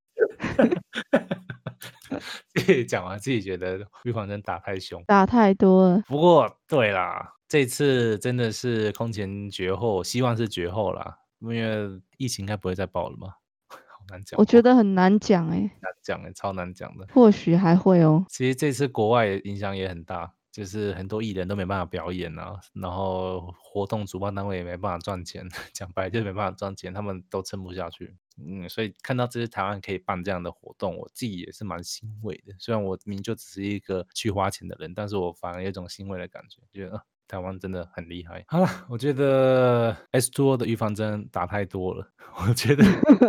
[2.53, 6.03] 自己讲完，自己觉得预防针打太凶，打太多了。
[6.07, 7.33] 不过对啦。
[7.47, 13.39] 这次真的是空前绝后，希望是绝后啦，因为疫情应该不会再爆了吧？
[13.69, 17.07] 好难讲，我觉得很难讲哎，难讲哎，超难讲的。
[17.11, 18.23] 或许还会哦。
[18.29, 28.15] 其实这次国外影响也很大，就是很多艺人都没办法表演啊，然后活动主办单位也没办法赚钱，讲白就没办法赚钱，他们都撑不下去。
[28.37, 32.53] 嗯，所以看到这些台湾可以办这样的活动，我自己也是蛮欣慰的。
[32.57, 37.01] 虽然我明就只是一个去花钱的人，但是我反而有一种欣慰的感觉，觉得。
[37.29, 38.43] 台湾真的很厉害。
[38.47, 42.11] 好了，我觉得 S Two 的预防针打太多了。
[42.41, 42.83] 我觉得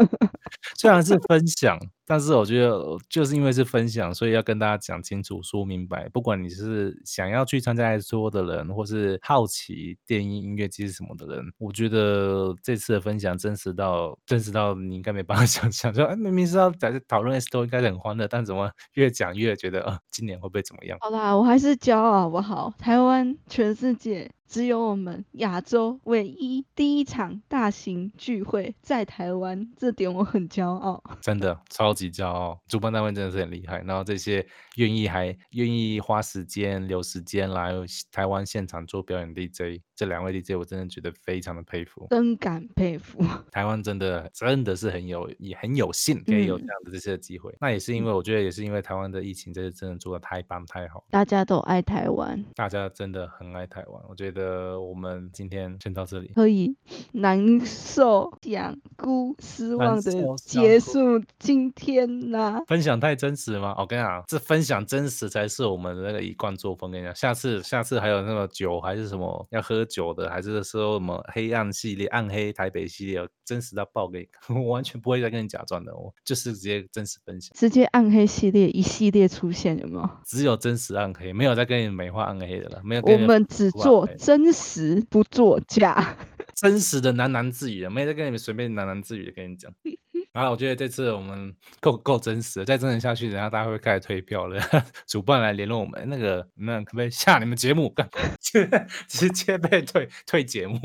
[0.74, 1.78] 虽然是分享。
[2.11, 6.08] 但是我觉得，就是因为是分享，所以要跟大家讲清楚、说明白。
[6.08, 15.94] 不管你是想要去参加 S 说的人，或是好奇电音音乐机是什么的人，我觉得这次的分享真实到真实到你应该没办法 想象。
[15.94, 20.98] 说，哎，明明是要在讨论 S 都应该很欢乐，但怎么越讲越觉得，呃，今年会不会怎么样？
[21.00, 22.74] 好啦，我还是骄傲好不好？
[22.76, 24.28] 台湾，全世界。
[24.50, 31.00] 只有我们亚洲唯一第一场大型聚会在台湾，这点我很骄傲。
[31.20, 32.11] 真的超级。
[32.11, 33.82] 级骄傲，主办单位真的是很厉害。
[33.82, 34.46] 然后这些
[34.76, 37.74] 愿意还愿意花时间留时间来
[38.11, 43.22] 台湾现场做表演 DJ，这两位 DJ 我真的觉得非常的佩服，真感佩服。
[43.53, 47.55] 台湾真的真的是很有也很有幸可以有这嗯样的这些机会。
[47.61, 54.03] 那也是因为我觉得也是因为台湾的疫情这是真的做的太棒太好，大家都爱台湾，大家真的很爱台湾。
[54.09, 56.32] 我觉得我们今天先到这里。
[56.34, 56.74] 可以
[57.12, 61.89] 难受讲故失望的结束今天
[62.30, 62.62] 啦。
[62.66, 63.74] 分享太真实吗？
[63.78, 66.91] 我跟你讲，这分享真实才是我们的那个一贯作风。
[66.91, 80.11] 跟你讲，下次下次还有那个酒还是什么要喝酒的，还是说什么黑暗系列、暗黑台北系列，真实到爆给你， 我完全不会再跟你假装的，我就是直接真实分享，直接暗黑系列一系列出现有没有？
[80.24, 86.16] 只有真实暗黑，没有再跟你美化暗黑的了，没有我们只做哎真实，不做假。
[86.55, 89.72] 真实的喃喃自语的，没有在跟你们随便喃喃自语的跟你讲。
[90.32, 94.62] 然后我觉得这次我们够够真实了，再真实下去，等下大家会开始退票了。
[95.09, 97.90] 主办来联络我们，那个那可不可以下你们节目？
[97.90, 98.09] 干
[98.40, 100.78] 直接直接被退退节目？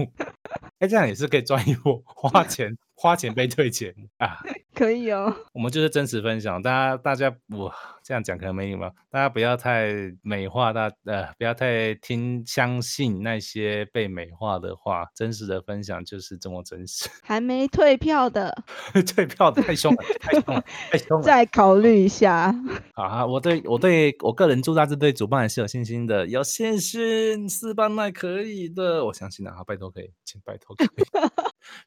[0.79, 4.37] 哎，这样也是可以赚一波，花钱花钱被退钱啊！
[4.73, 7.73] 可以哦，我们就是真实分享，大家大家我
[8.03, 17.09] 这样讲可能没礼貌，大家不要太美化大呃，不要太听相信那些被美化的话，真实的分享就是这么真实。
[17.23, 18.53] 还没退票的，
[19.15, 21.23] 退票的太凶了，太凶了，太凶了。
[21.23, 22.53] 再考虑一下。
[22.93, 30.89] 好啊，我对我对我个人祝大致对主办还是有信心的，有信心四班奈可以的，我相信啊，好拜托可以，请拜托可以。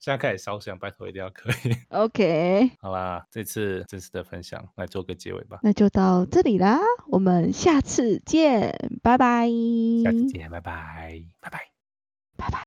[0.00, 1.74] 现在开始烧香，拜托一定要可以。
[1.90, 6.78] OK，好啦，这次真实的分享来做个结尾吧，那就到这里啦，
[7.08, 9.48] 我们下次见，拜拜。
[10.04, 11.60] 下次见，拜拜，拜拜。
[12.36, 12.66] 拜拜。